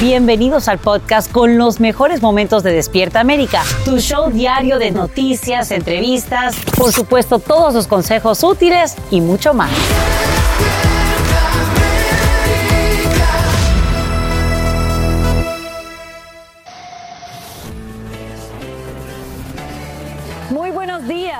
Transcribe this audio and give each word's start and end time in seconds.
Bienvenidos 0.00 0.68
al 0.68 0.78
podcast 0.78 1.32
con 1.32 1.56
los 1.56 1.80
mejores 1.80 2.20
momentos 2.20 2.62
de 2.62 2.70
Despierta 2.70 3.18
América, 3.20 3.62
tu 3.86 3.98
show 3.98 4.30
diario 4.30 4.78
de 4.78 4.90
noticias, 4.90 5.70
entrevistas, 5.70 6.54
por 6.76 6.92
supuesto 6.92 7.38
todos 7.38 7.72
los 7.72 7.86
consejos 7.86 8.44
útiles 8.44 8.94
y 9.10 9.22
mucho 9.22 9.54
más. 9.54 9.70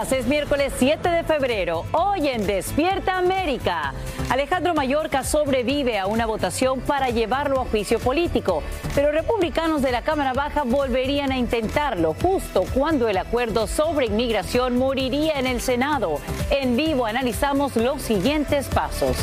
Es 0.02 0.27
miércoles 0.27 0.75
7 0.77 1.08
de 1.08 1.25
febrero, 1.25 1.86
hoy 1.92 2.28
en 2.28 2.47
Despierta 2.47 3.16
América. 3.16 3.94
Alejandro 4.28 4.75
Mayorka 4.75 5.25
sobrevive 5.25 5.98
a 5.98 6.06
una 6.06 6.27
votación 6.27 6.80
para 6.80 7.08
llevarlo 7.08 7.62
a 7.62 7.64
juicio 7.64 7.98
político, 7.98 8.62
pero 8.94 9.11
republicanos 9.11 9.80
de 9.80 9.92
la 9.92 10.02
Cámara 10.02 10.34
Baja 10.34 10.64
volverían 10.64 11.33
a 11.33 11.39
intentarlo 11.39 12.14
justo 12.20 12.67
cuando 12.74 13.08
el 13.08 13.17
acuerdo 13.17 13.67
sobre 13.67 14.06
inmigración 14.06 14.77
moriría 14.77 15.41
en 15.41 15.47
el 15.47 15.62
Senado. 15.62 16.20
En 16.50 16.77
vivo 16.77 17.06
analizamos 17.06 17.74
los 17.74 18.02
siguientes 18.02 18.69
pasos. 18.69 19.17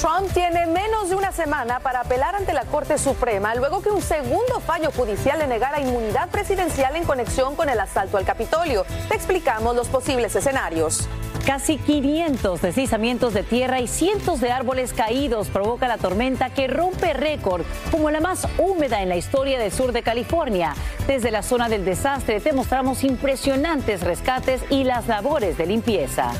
Trump 0.00 0.32
tiene 0.32 0.66
menos 0.66 1.08
de 1.08 1.14
una 1.14 1.30
semana 1.30 1.78
para 1.78 2.00
apelar 2.00 2.34
ante 2.34 2.52
la 2.52 2.64
Corte 2.64 2.98
Suprema 2.98 3.54
luego 3.54 3.80
que 3.80 3.90
un 3.90 4.02
segundo 4.02 4.60
fallo 4.60 4.90
judicial 4.90 5.38
le 5.38 5.46
negara 5.46 5.80
inmunidad 5.80 6.28
presidencial 6.30 6.96
en 6.96 7.04
conexión 7.04 7.54
con 7.54 7.68
el 7.68 7.78
asalto 7.78 8.16
al 8.16 8.24
Capitolio. 8.24 8.84
Te 9.08 9.14
explicamos 9.14 9.76
los 9.76 9.88
posibles 9.88 10.34
escenarios. 10.34 11.08
Casi 11.46 11.76
500 11.76 12.60
deslizamientos 12.60 13.34
de 13.34 13.42
tierra 13.42 13.80
y 13.80 13.86
cientos 13.86 14.40
de 14.40 14.50
árboles 14.50 14.92
caídos 14.92 15.48
provoca 15.48 15.86
la 15.86 15.98
tormenta 15.98 16.50
que 16.50 16.66
rompe 16.66 17.12
récord 17.12 17.64
como 17.90 18.10
la 18.10 18.20
más 18.20 18.48
húmeda 18.58 19.02
en 19.02 19.10
la 19.10 19.16
historia 19.16 19.58
del 19.58 19.70
sur 19.70 19.92
de 19.92 20.02
California. 20.02 20.74
Desde 21.06 21.30
la 21.30 21.42
zona 21.42 21.68
del 21.68 21.84
desastre 21.84 22.40
te 22.40 22.52
mostramos 22.52 23.04
impresionantes 23.04 24.00
rescates 24.00 24.62
y 24.70 24.84
las 24.84 25.06
labores 25.06 25.56
de 25.56 25.66
limpieza. 25.66 26.32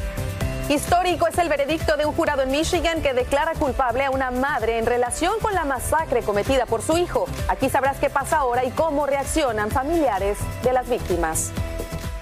Histórico 0.69 1.27
es 1.27 1.37
el 1.37 1.51
veredicto 1.51 1.99
de 1.99 2.07
un 2.07 2.15
jurado 2.15 2.41
en 2.41 2.51
Michigan 2.51 3.03
que 3.03 3.13
declara 3.13 3.53
culpable 3.53 4.03
a 4.05 4.11
una 4.11 4.31
madre 4.31 4.79
en 4.79 4.87
relación 4.87 5.39
con 5.43 5.55
la 5.55 5.67
masacre 5.67 6.23
cometida 6.23 6.65
por 6.65 6.81
su 6.81 6.97
hijo. 6.97 7.27
Aquí 7.49 7.69
sabrás 7.69 7.99
qué 7.99 8.09
pasa 8.09 8.39
ahora 8.39 8.65
y 8.65 8.71
cómo 8.71 9.05
reaccionan 9.05 9.71
familiares 9.71 10.39
de 10.63 10.73
las 10.73 10.89
víctimas. 10.89 11.53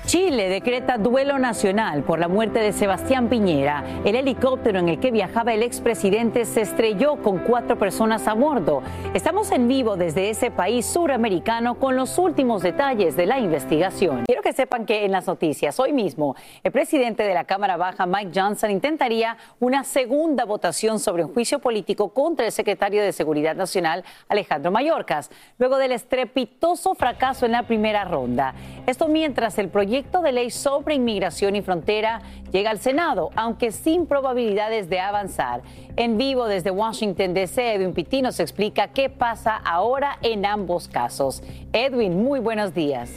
Chile 0.07 0.49
decreta 0.49 0.99
duelo 0.99 1.39
nacional 1.39 2.03
por 2.03 2.19
la 2.19 2.27
muerte 2.27 2.59
de 2.59 2.73
Sebastián 2.73 3.29
Piñera. 3.29 3.85
El 4.05 4.17
helicóptero 4.17 4.81
en 4.81 4.89
el 4.89 4.99
que 4.99 5.13
viajaba 5.13 5.55
el 5.55 5.63
expresidente 5.63 6.45
se 6.45 6.63
estrelló 6.63 7.23
con 7.23 7.39
cuatro 7.39 7.79
personas 7.79 8.27
a 8.27 8.35
bordo. 8.35 8.83
Estamos 9.15 9.53
en 9.53 9.69
vivo 9.69 9.97
desde 9.97 10.29
ese 10.29 10.51
país 10.51 10.87
suramericano 10.87 11.77
con 11.77 11.95
los 11.95 12.19
últimos 12.19 12.63
detalles 12.63 13.17
de 13.17 13.27
la 13.27 13.39
investigación. 13.39 14.25
Quiero 14.27 14.43
que 14.43 14.53
sepan 14.53 14.87
que 14.87 15.05
en 15.05 15.13
las 15.13 15.29
noticias 15.29 15.79
hoy 15.79 15.93
mismo 15.93 16.35
el 16.65 16.73
presidente 16.73 17.23
de 17.23 17.35
la 17.35 17.45
Cámara 17.45 17.77
Baja, 17.77 18.05
Mike 18.05 18.33
Johnson, 18.35 18.73
intentaría 18.73 19.37
una 19.61 19.85
segunda 19.85 20.45
votación 20.45 20.99
sobre 20.99 21.25
un 21.25 21.33
juicio 21.33 21.61
político 21.61 22.09
contra 22.09 22.45
el 22.45 22.53
secretario 22.53 23.03
de 23.03 23.13
Seguridad 23.13 23.55
Nacional, 23.55 24.05
Alejandro 24.29 24.73
Mayorkas, 24.73 25.31
luego 25.59 25.79
del 25.79 25.93
estrepitoso 25.93 26.97
fracaso 26.97 27.47
en 27.47 27.53
la 27.53 27.63
primera 27.63 28.05
ronda. 28.05 28.55
Esto 28.85 29.07
mientras 29.07 29.59
el 29.59 29.69
proyecto 29.69 29.92
de 29.93 30.33
ley 30.33 30.51
sobre 30.51 30.95
inmigración 30.95 31.55
y 31.55 31.61
frontera 31.61 32.23
llega 32.51 32.71
al 32.71 32.79
Senado, 32.79 33.31
aunque 33.37 33.73
sin 33.73 34.07
probabilidades 34.07 34.89
de 34.89 35.01
avanzar. 35.01 35.61
En 35.97 36.17
vivo 36.17 36.47
desde 36.47 36.71
Washington, 36.71 37.35
D.C., 37.35 37.75
Edwin 37.75 37.93
Pitti 37.93 38.23
nos 38.23 38.41
explica 38.41 38.89
qué 38.89 39.11
pasa 39.11 39.55
ahora 39.57 40.19
en 40.23 40.47
ambos 40.47 40.89
casos. 40.89 41.43
Edwin, 41.75 42.23
muy 42.23 42.41
buenos 42.41 42.73
días. 42.73 43.11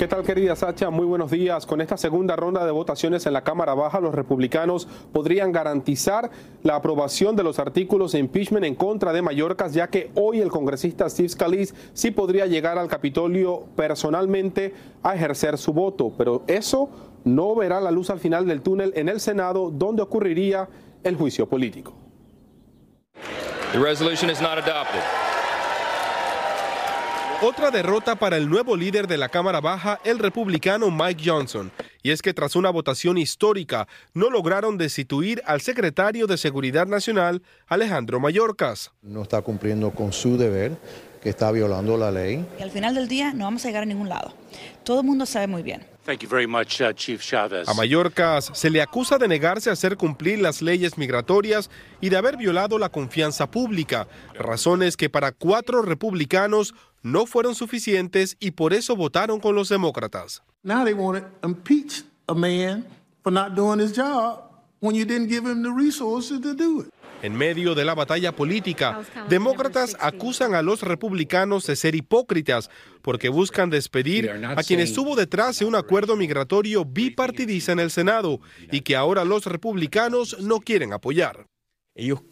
¿Qué 0.00 0.08
tal 0.08 0.22
querida 0.22 0.56
Sacha? 0.56 0.88
Muy 0.88 1.04
buenos 1.04 1.30
días. 1.30 1.66
Con 1.66 1.82
esta 1.82 1.98
segunda 1.98 2.34
ronda 2.34 2.64
de 2.64 2.70
votaciones 2.70 3.26
en 3.26 3.34
la 3.34 3.44
Cámara 3.44 3.74
Baja, 3.74 4.00
los 4.00 4.14
republicanos 4.14 4.88
podrían 5.12 5.52
garantizar 5.52 6.30
la 6.62 6.76
aprobación 6.76 7.36
de 7.36 7.42
los 7.42 7.58
artículos 7.58 8.12
de 8.12 8.18
impeachment 8.18 8.64
en 8.64 8.74
contra 8.74 9.12
de 9.12 9.20
Mallorcas, 9.20 9.74
ya 9.74 9.88
que 9.88 10.10
hoy 10.14 10.40
el 10.40 10.50
congresista 10.50 11.06
Steve 11.10 11.28
Scalise 11.28 11.74
sí 11.92 12.12
podría 12.12 12.46
llegar 12.46 12.78
al 12.78 12.88
Capitolio 12.88 13.66
personalmente 13.76 14.72
a 15.02 15.14
ejercer 15.14 15.58
su 15.58 15.74
voto, 15.74 16.14
pero 16.16 16.44
eso 16.46 16.88
no 17.24 17.54
verá 17.54 17.78
la 17.82 17.90
luz 17.90 18.08
al 18.08 18.20
final 18.20 18.46
del 18.46 18.62
túnel 18.62 18.94
en 18.96 19.10
el 19.10 19.20
Senado, 19.20 19.70
donde 19.70 20.00
ocurriría 20.00 20.66
el 21.04 21.14
juicio 21.16 21.46
político. 21.46 21.92
The 23.72 23.78
resolution 23.78 24.30
is 24.30 24.40
not 24.40 24.56
adopted. 24.56 25.29
Otra 27.42 27.70
derrota 27.70 28.16
para 28.16 28.36
el 28.36 28.50
nuevo 28.50 28.76
líder 28.76 29.06
de 29.06 29.16
la 29.16 29.30
Cámara 29.30 29.62
Baja, 29.62 29.98
el 30.04 30.18
republicano 30.18 30.90
Mike 30.90 31.22
Johnson. 31.24 31.72
Y 32.02 32.10
es 32.10 32.20
que 32.20 32.34
tras 32.34 32.54
una 32.54 32.68
votación 32.68 33.16
histórica, 33.16 33.88
no 34.12 34.28
lograron 34.28 34.76
destituir 34.76 35.40
al 35.46 35.62
secretario 35.62 36.26
de 36.26 36.36
Seguridad 36.36 36.86
Nacional, 36.86 37.40
Alejandro 37.66 38.20
Mayorkas. 38.20 38.92
No 39.00 39.22
está 39.22 39.40
cumpliendo 39.40 39.90
con 39.90 40.12
su 40.12 40.36
deber, 40.36 40.76
que 41.22 41.30
está 41.30 41.50
violando 41.50 41.96
la 41.96 42.10
ley. 42.10 42.44
Y 42.58 42.62
al 42.62 42.70
final 42.70 42.94
del 42.94 43.08
día 43.08 43.32
no 43.32 43.44
vamos 43.44 43.64
a 43.64 43.68
llegar 43.68 43.84
a 43.84 43.86
ningún 43.86 44.10
lado. 44.10 44.34
Todo 44.84 45.00
el 45.00 45.06
mundo 45.06 45.24
sabe 45.24 45.46
muy 45.46 45.62
bien. 45.62 45.82
Thank 46.04 46.20
you 46.20 46.28
very 46.28 46.46
much, 46.46 46.80
uh, 46.80 46.92
Chief 46.92 47.22
Chavez. 47.22 47.68
A 47.68 47.74
Mallorcas 47.74 48.50
se 48.54 48.70
le 48.70 48.80
acusa 48.80 49.18
de 49.18 49.28
negarse 49.28 49.68
a 49.68 49.74
hacer 49.74 49.96
cumplir 49.96 50.40
las 50.40 50.62
leyes 50.62 50.96
migratorias 50.96 51.70
y 52.00 52.08
de 52.08 52.16
haber 52.16 52.36
violado 52.36 52.78
la 52.78 52.88
confianza 52.88 53.50
pública, 53.50 54.08
razones 54.34 54.96
que 54.96 55.10
para 55.10 55.32
cuatro 55.32 55.82
republicanos 55.82 56.74
no 57.02 57.26
fueron 57.26 57.54
suficientes 57.54 58.36
y 58.40 58.52
por 58.52 58.72
eso 58.72 58.96
votaron 58.96 59.40
con 59.40 59.54
los 59.54 59.68
demócratas. 59.68 60.42
Now 60.62 60.84
they 60.84 60.94
want 60.94 61.22
to 61.22 61.46
impeach 61.46 62.04
a 62.26 62.34
man 62.34 62.86
for 63.22 63.32
not 63.32 63.54
doing 63.54 63.80
his 63.80 63.96
job 63.96 64.50
when 64.80 64.94
you 64.94 65.04
didn't 65.04 65.28
give 65.28 65.48
him 65.48 65.62
the 65.62 65.70
resources 65.70 66.40
to 66.40 66.54
do 66.54 66.82
it. 66.82 66.88
En 67.22 67.36
medio 67.36 67.74
de 67.74 67.84
la 67.84 67.94
batalla 67.94 68.32
política, 68.32 69.00
demócratas 69.28 69.94
acusan 70.00 70.54
a 70.54 70.62
los 70.62 70.82
republicanos 70.82 71.66
de 71.66 71.76
ser 71.76 71.94
hipócritas 71.94 72.70
porque 73.02 73.28
buscan 73.28 73.68
despedir 73.68 74.30
a 74.30 74.62
quien 74.62 74.80
estuvo 74.80 75.16
detrás 75.16 75.58
de 75.58 75.66
un 75.66 75.74
acuerdo 75.74 76.16
migratorio 76.16 76.84
bipartidista 76.86 77.72
en 77.72 77.80
el 77.80 77.90
Senado 77.90 78.40
y 78.72 78.80
que 78.80 78.96
ahora 78.96 79.24
los 79.24 79.44
republicanos 79.44 80.40
no 80.40 80.60
quieren 80.60 80.94
apoyar. 80.94 81.46
Ellos 81.94 82.22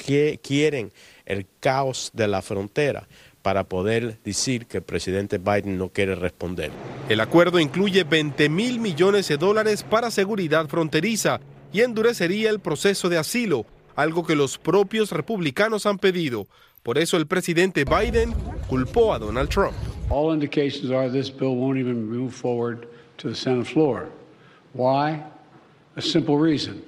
quieren 0.42 0.92
el 1.26 1.46
caos 1.60 2.10
de 2.14 2.28
la 2.28 2.40
frontera 2.40 3.06
para 3.48 3.64
poder 3.64 4.18
decir 4.24 4.66
que 4.66 4.76
el 4.76 4.82
presidente 4.82 5.38
Biden 5.38 5.78
no 5.78 5.88
quiere 5.88 6.14
responder. 6.14 6.70
El 7.08 7.18
acuerdo 7.18 7.58
incluye 7.58 8.04
20 8.04 8.50
mil 8.50 8.78
millones 8.78 9.26
de 9.28 9.38
dólares 9.38 9.82
para 9.84 10.10
seguridad 10.10 10.68
fronteriza 10.68 11.40
y 11.72 11.80
endurecería 11.80 12.50
el 12.50 12.60
proceso 12.60 13.08
de 13.08 13.16
asilo, 13.16 13.64
algo 13.96 14.26
que 14.26 14.36
los 14.36 14.58
propios 14.58 15.12
republicanos 15.12 15.86
han 15.86 15.98
pedido. 15.98 16.46
Por 16.82 16.98
eso 16.98 17.16
el 17.16 17.26
presidente 17.26 17.86
Biden 17.86 18.34
culpó 18.68 19.14
a 19.14 19.18
Donald 19.18 19.48
Trump. 19.48 19.72
All 20.10 20.34
indications 20.34 20.90
are 20.90 21.10
this 21.10 21.30
bill 21.30 21.56
won't 21.56 21.78
even 21.78 22.06
move 22.06 22.34
forward 22.34 22.86
to 23.16 23.30
the 23.30 23.34
Senate 23.34 23.64
floor. 23.64 24.10
Why? 24.74 25.24
A 25.96 26.02
simple 26.02 26.36
reason. 26.36 26.82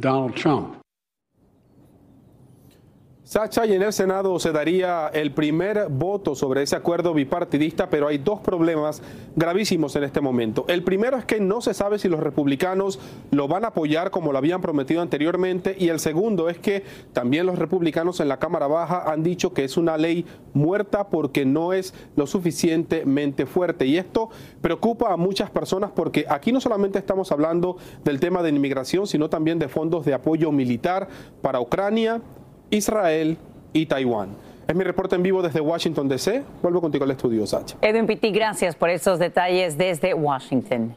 Donald 0.00 0.34
Trump. 0.34 0.79
Sacha, 3.30 3.64
y 3.64 3.74
en 3.74 3.82
el 3.82 3.92
Senado 3.92 4.40
se 4.40 4.50
daría 4.50 5.06
el 5.06 5.30
primer 5.30 5.86
voto 5.88 6.34
sobre 6.34 6.64
ese 6.64 6.74
acuerdo 6.74 7.14
bipartidista, 7.14 7.88
pero 7.88 8.08
hay 8.08 8.18
dos 8.18 8.40
problemas 8.40 9.02
gravísimos 9.36 9.94
en 9.94 10.02
este 10.02 10.20
momento. 10.20 10.64
El 10.66 10.82
primero 10.82 11.16
es 11.16 11.24
que 11.24 11.38
no 11.38 11.60
se 11.60 11.72
sabe 11.72 12.00
si 12.00 12.08
los 12.08 12.18
republicanos 12.18 12.98
lo 13.30 13.46
van 13.46 13.64
a 13.64 13.68
apoyar 13.68 14.10
como 14.10 14.32
lo 14.32 14.38
habían 14.38 14.60
prometido 14.60 15.00
anteriormente, 15.00 15.76
y 15.78 15.90
el 15.90 16.00
segundo 16.00 16.48
es 16.48 16.58
que 16.58 16.82
también 17.12 17.46
los 17.46 17.56
republicanos 17.56 18.18
en 18.18 18.26
la 18.26 18.40
Cámara 18.40 18.66
Baja 18.66 19.04
han 19.06 19.22
dicho 19.22 19.54
que 19.54 19.62
es 19.62 19.76
una 19.76 19.96
ley 19.96 20.26
muerta 20.52 21.06
porque 21.08 21.44
no 21.44 21.72
es 21.72 21.94
lo 22.16 22.26
suficientemente 22.26 23.46
fuerte. 23.46 23.86
Y 23.86 23.96
esto 23.96 24.30
preocupa 24.60 25.12
a 25.12 25.16
muchas 25.16 25.50
personas 25.50 25.92
porque 25.94 26.26
aquí 26.28 26.50
no 26.50 26.60
solamente 26.60 26.98
estamos 26.98 27.30
hablando 27.30 27.76
del 28.02 28.18
tema 28.18 28.42
de 28.42 28.48
inmigración, 28.48 29.06
sino 29.06 29.30
también 29.30 29.60
de 29.60 29.68
fondos 29.68 30.04
de 30.04 30.14
apoyo 30.14 30.50
militar 30.50 31.06
para 31.42 31.60
Ucrania 31.60 32.20
Israel 32.70 33.38
y 33.72 33.86
Taiwán. 33.86 34.36
Es 34.66 34.74
mi 34.74 34.84
reporte 34.84 35.16
en 35.16 35.22
vivo 35.22 35.42
desde 35.42 35.60
Washington, 35.60 36.08
D.C. 36.08 36.44
Vuelvo 36.62 36.80
contigo 36.80 37.04
al 37.04 37.10
estudio, 37.10 37.46
Sacha. 37.46 37.76
Edwin 37.82 38.06
Pitti, 38.06 38.30
gracias 38.30 38.76
por 38.76 38.88
esos 38.88 39.18
detalles 39.18 39.76
desde 39.76 40.14
Washington. 40.14 40.94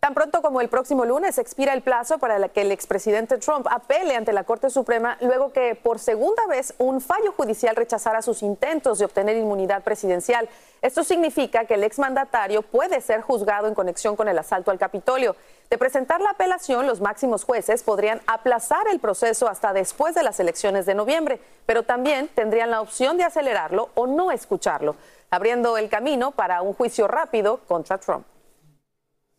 Tan 0.00 0.14
pronto 0.14 0.40
como 0.40 0.62
el 0.62 0.70
próximo 0.70 1.04
lunes 1.04 1.36
expira 1.36 1.74
el 1.74 1.82
plazo 1.82 2.18
para 2.18 2.48
que 2.48 2.62
el 2.62 2.72
expresidente 2.72 3.36
Trump 3.36 3.66
apele 3.70 4.16
ante 4.16 4.32
la 4.32 4.44
Corte 4.44 4.70
Suprema 4.70 5.18
luego 5.20 5.52
que 5.52 5.74
por 5.74 5.98
segunda 5.98 6.46
vez 6.46 6.72
un 6.78 7.02
fallo 7.02 7.32
judicial 7.32 7.76
rechazara 7.76 8.22
sus 8.22 8.42
intentos 8.42 8.98
de 8.98 9.04
obtener 9.04 9.36
inmunidad 9.36 9.84
presidencial. 9.84 10.48
Esto 10.80 11.04
significa 11.04 11.66
que 11.66 11.74
el 11.74 11.84
exmandatario 11.84 12.62
puede 12.62 13.02
ser 13.02 13.20
juzgado 13.20 13.68
en 13.68 13.74
conexión 13.74 14.16
con 14.16 14.26
el 14.26 14.38
asalto 14.38 14.70
al 14.70 14.78
Capitolio. 14.78 15.36
De 15.70 15.78
presentar 15.78 16.20
la 16.20 16.30
apelación, 16.30 16.88
los 16.88 17.00
máximos 17.00 17.44
jueces 17.44 17.84
podrían 17.84 18.20
aplazar 18.26 18.88
el 18.88 18.98
proceso 18.98 19.46
hasta 19.46 19.72
después 19.72 20.16
de 20.16 20.24
las 20.24 20.40
elecciones 20.40 20.84
de 20.84 20.96
noviembre, 20.96 21.40
pero 21.64 21.84
también 21.84 22.26
tendrían 22.26 22.72
la 22.72 22.80
opción 22.80 23.16
de 23.16 23.22
acelerarlo 23.22 23.90
o 23.94 24.08
no 24.08 24.32
escucharlo, 24.32 24.96
abriendo 25.30 25.78
el 25.78 25.88
camino 25.88 26.32
para 26.32 26.60
un 26.62 26.74
juicio 26.74 27.06
rápido 27.06 27.58
contra 27.68 27.98
Trump. 27.98 28.26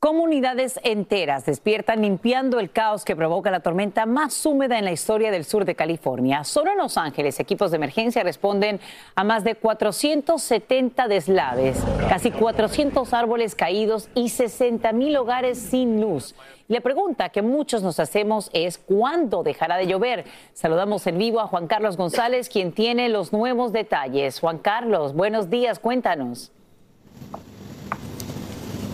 Comunidades 0.03 0.79
enteras 0.83 1.45
despiertan 1.45 2.01
limpiando 2.01 2.59
el 2.59 2.71
caos 2.71 3.05
que 3.05 3.15
provoca 3.15 3.51
la 3.51 3.59
tormenta 3.59 4.07
más 4.07 4.43
húmeda 4.47 4.79
en 4.79 4.85
la 4.85 4.91
historia 4.91 5.29
del 5.29 5.45
sur 5.45 5.63
de 5.63 5.75
California. 5.75 6.43
Solo 6.43 6.71
en 6.71 6.79
Los 6.79 6.97
Ángeles, 6.97 7.39
equipos 7.39 7.69
de 7.69 7.77
emergencia 7.77 8.23
responden 8.23 8.79
a 9.13 9.23
más 9.23 9.43
de 9.43 9.53
470 9.53 11.07
deslaves, 11.07 11.77
casi 12.09 12.31
400 12.31 13.13
árboles 13.13 13.53
caídos 13.53 14.09
y 14.15 14.29
60 14.29 14.91
mil 14.91 15.15
hogares 15.17 15.59
sin 15.59 16.01
luz. 16.01 16.33
La 16.67 16.81
pregunta 16.81 17.29
que 17.29 17.43
muchos 17.43 17.83
nos 17.83 17.99
hacemos 17.99 18.49
es 18.53 18.79
¿cuándo 18.79 19.43
dejará 19.43 19.77
de 19.77 19.85
llover? 19.85 20.25
Saludamos 20.53 21.05
en 21.05 21.19
vivo 21.19 21.41
a 21.41 21.45
Juan 21.45 21.67
Carlos 21.67 21.95
González, 21.95 22.49
quien 22.49 22.71
tiene 22.71 23.07
los 23.07 23.33
nuevos 23.33 23.71
detalles. 23.71 24.39
Juan 24.39 24.57
Carlos, 24.57 25.13
buenos 25.13 25.51
días, 25.51 25.77
cuéntanos. 25.77 26.51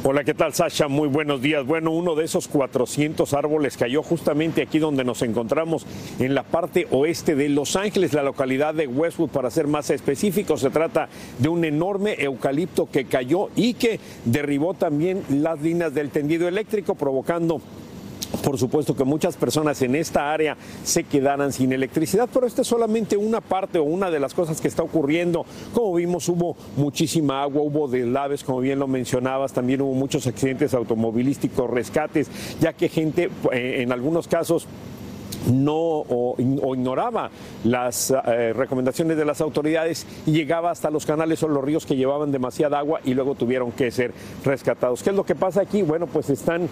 Hola, 0.09 0.23
¿qué 0.23 0.33
tal 0.33 0.53
Sasha? 0.53 0.87
Muy 0.87 1.09
buenos 1.09 1.41
días. 1.41 1.65
Bueno, 1.65 1.91
uno 1.91 2.15
de 2.15 2.23
esos 2.23 2.47
400 2.47 3.33
árboles 3.33 3.75
cayó 3.75 4.01
justamente 4.01 4.61
aquí 4.61 4.79
donde 4.79 5.03
nos 5.03 5.21
encontramos, 5.21 5.85
en 6.17 6.33
la 6.33 6.43
parte 6.43 6.87
oeste 6.91 7.35
de 7.35 7.49
Los 7.49 7.75
Ángeles, 7.75 8.13
la 8.13 8.23
localidad 8.23 8.73
de 8.73 8.87
Westwood, 8.87 9.31
para 9.31 9.51
ser 9.51 9.67
más 9.67 9.89
específico. 9.89 10.55
Se 10.55 10.69
trata 10.69 11.09
de 11.39 11.49
un 11.49 11.65
enorme 11.65 12.15
eucalipto 12.19 12.89
que 12.89 13.03
cayó 13.03 13.49
y 13.57 13.73
que 13.73 13.99
derribó 14.23 14.75
también 14.75 15.23
las 15.27 15.59
líneas 15.59 15.93
del 15.93 16.09
tendido 16.09 16.47
eléctrico, 16.47 16.95
provocando 16.95 17.59
por 18.43 18.57
supuesto 18.57 18.95
que 18.95 19.03
muchas 19.03 19.35
personas 19.35 19.81
en 19.81 19.95
esta 19.95 20.31
área 20.31 20.57
se 20.83 21.03
quedaran 21.03 21.51
sin 21.53 21.71
electricidad, 21.71 22.29
pero 22.33 22.47
esta 22.47 22.61
es 22.61 22.67
solamente 22.67 23.17
una 23.17 23.41
parte 23.41 23.79
o 23.79 23.83
una 23.83 24.09
de 24.09 24.19
las 24.19 24.33
cosas 24.33 24.61
que 24.61 24.67
está 24.67 24.83
ocurriendo. 24.83 25.45
Como 25.73 25.93
vimos, 25.95 26.27
hubo 26.29 26.55
muchísima 26.75 27.41
agua, 27.41 27.61
hubo 27.61 27.87
deslaves, 27.87 28.43
como 28.43 28.59
bien 28.59 28.79
lo 28.79 28.87
mencionabas, 28.87 29.53
también 29.53 29.81
hubo 29.81 29.93
muchos 29.93 30.27
accidentes 30.27 30.73
automovilísticos, 30.73 31.69
rescates, 31.69 32.29
ya 32.59 32.73
que 32.73 32.89
gente 32.89 33.29
eh, 33.51 33.81
en 33.81 33.91
algunos 33.91 34.27
casos 34.27 34.67
no 35.51 35.75
o, 35.75 36.35
ignoraba 36.39 37.29
las 37.63 38.11
eh, 38.11 38.53
recomendaciones 38.53 39.17
de 39.17 39.25
las 39.25 39.41
autoridades 39.41 40.05
y 40.25 40.31
llegaba 40.31 40.71
hasta 40.71 40.89
los 40.89 41.05
canales 41.05 41.41
o 41.43 41.47
los 41.47 41.63
ríos 41.63 41.85
que 41.85 41.95
llevaban 41.95 42.31
demasiada 42.31 42.79
agua 42.79 42.99
y 43.03 43.13
luego 43.13 43.35
tuvieron 43.35 43.71
que 43.71 43.91
ser 43.91 44.13
rescatados. 44.43 45.03
¿Qué 45.03 45.11
es 45.11 45.15
lo 45.15 45.25
que 45.25 45.35
pasa 45.35 45.61
aquí? 45.61 45.81
Bueno, 45.81 46.07
pues 46.07 46.29
están 46.29 46.67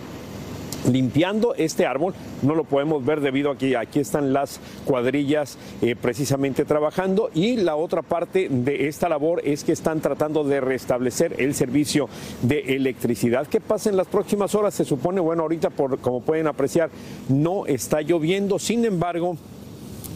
limpiando 0.92 1.56
este 1.56 1.86
árbol. 1.86 2.14
No 2.42 2.56
lo 2.56 2.64
podemos 2.64 3.06
ver 3.06 3.22
debido 3.22 3.52
a 3.52 3.58
que 3.58 3.78
aquí 3.78 4.00
están 4.00 4.34
las 4.34 4.60
cuadrillas 4.86 5.58
eh, 5.82 5.96
precisamente 5.96 6.66
trabajando 6.66 7.30
y 7.34 7.58
la 7.58 7.76
otra 7.76 8.02
parte 8.02 8.48
de 8.50 8.88
esta 8.88 9.10
labor 9.10 9.42
es 9.44 9.64
que 9.64 9.72
están 9.72 10.02
tratando 10.02 10.44
de 10.44 10.62
restablecer 10.62 11.36
el 11.40 11.54
servicio 11.54 12.10
de 12.42 12.76
electricidad. 12.76 13.48
¿Qué 13.48 13.62
pasa 13.62 13.90
en 13.90 13.98
las 13.98 14.08
próximas 14.08 14.56
horas? 14.56 14.74
Se 14.74 14.86
supone, 14.86 15.22
bueno, 15.22 15.44
ahorita 15.44 15.70
por, 15.70 16.00
como 16.00 16.22
pueden 16.22 16.48
apreciar, 16.48 16.90
no 17.30 17.66
está 17.66 18.02
lloviendo, 18.02 18.60
sin 18.60 18.86
embargo, 18.86 19.38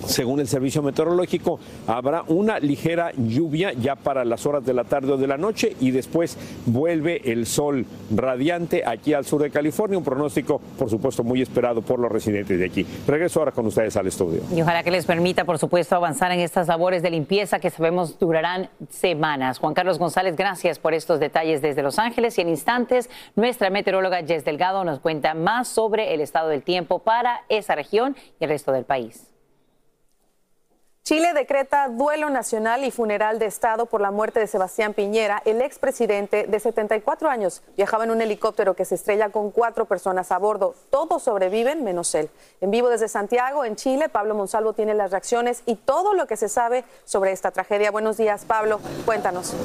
según 0.05 0.39
el 0.39 0.47
servicio 0.47 0.81
meteorológico, 0.81 1.59
habrá 1.87 2.23
una 2.27 2.59
ligera 2.59 3.11
lluvia 3.15 3.73
ya 3.73 3.95
para 3.95 4.25
las 4.25 4.45
horas 4.45 4.65
de 4.65 4.73
la 4.73 4.83
tarde 4.83 5.13
o 5.13 5.17
de 5.17 5.27
la 5.27 5.37
noche 5.37 5.75
y 5.79 5.91
después 5.91 6.37
vuelve 6.65 7.31
el 7.31 7.45
sol 7.45 7.85
radiante 8.15 8.83
aquí 8.85 9.13
al 9.13 9.25
sur 9.25 9.41
de 9.41 9.49
California, 9.49 9.97
un 9.97 10.03
pronóstico, 10.03 10.59
por 10.77 10.89
supuesto, 10.89 11.23
muy 11.23 11.41
esperado 11.41 11.81
por 11.81 11.99
los 11.99 12.11
residentes 12.11 12.57
de 12.59 12.65
aquí. 12.65 12.85
Regreso 13.07 13.39
ahora 13.39 13.51
con 13.51 13.65
ustedes 13.65 13.95
al 13.97 14.07
estudio. 14.07 14.41
Y 14.53 14.61
ojalá 14.61 14.83
que 14.83 14.91
les 14.91 15.05
permita, 15.05 15.45
por 15.45 15.57
supuesto, 15.57 15.95
avanzar 15.95 16.31
en 16.31 16.39
estas 16.39 16.67
labores 16.67 17.01
de 17.01 17.09
limpieza 17.09 17.59
que 17.59 17.69
sabemos 17.69 18.19
durarán 18.19 18.69
semanas. 18.89 19.59
Juan 19.59 19.73
Carlos 19.73 19.99
González, 19.99 20.35
gracias 20.35 20.79
por 20.79 20.93
estos 20.93 21.19
detalles 21.19 21.61
desde 21.61 21.81
Los 21.81 21.99
Ángeles 21.99 22.37
y 22.37 22.41
en 22.41 22.49
instantes 22.49 23.09
nuestra 23.35 23.69
meteoróloga 23.69 24.23
Jess 24.23 24.45
Delgado 24.45 24.83
nos 24.83 24.99
cuenta 24.99 25.33
más 25.33 25.67
sobre 25.67 26.13
el 26.13 26.21
estado 26.21 26.49
del 26.49 26.63
tiempo 26.63 26.99
para 26.99 27.41
esa 27.49 27.75
región 27.75 28.15
y 28.39 28.43
el 28.43 28.49
resto 28.49 28.71
del 28.71 28.85
país. 28.85 29.29
Chile 31.09 31.33
decreta 31.33 31.87
duelo 31.87 32.29
nacional 32.29 32.83
y 32.83 32.91
funeral 32.91 33.39
de 33.39 33.47
Estado 33.47 33.87
por 33.87 33.99
la 33.99 34.11
muerte 34.11 34.39
de 34.39 34.45
Sebastián 34.45 34.93
Piñera. 34.93 35.41
El 35.43 35.59
expresidente 35.59 36.45
de 36.45 36.59
74 36.59 37.31
años 37.31 37.63
viajaba 37.75 38.03
en 38.03 38.11
un 38.11 38.21
helicóptero 38.21 38.75
que 38.75 38.85
se 38.85 38.93
estrella 38.93 39.31
con 39.31 39.49
cuatro 39.49 39.85
personas 39.85 40.31
a 40.31 40.37
bordo. 40.37 40.75
Todos 40.91 41.23
sobreviven 41.23 41.83
menos 41.83 42.13
él. 42.13 42.29
En 42.61 42.69
vivo 42.69 42.89
desde 42.89 43.07
Santiago, 43.07 43.65
en 43.65 43.75
Chile, 43.75 44.07
Pablo 44.07 44.35
Monsalvo 44.35 44.73
tiene 44.73 44.93
las 44.93 45.09
reacciones 45.09 45.63
y 45.65 45.77
todo 45.77 46.13
lo 46.13 46.27
que 46.27 46.37
se 46.37 46.47
sabe 46.47 46.85
sobre 47.05 47.31
esta 47.31 47.49
tragedia. 47.49 47.89
Buenos 47.89 48.17
días, 48.17 48.45
Pablo. 48.45 48.79
Cuéntanos. 49.07 49.55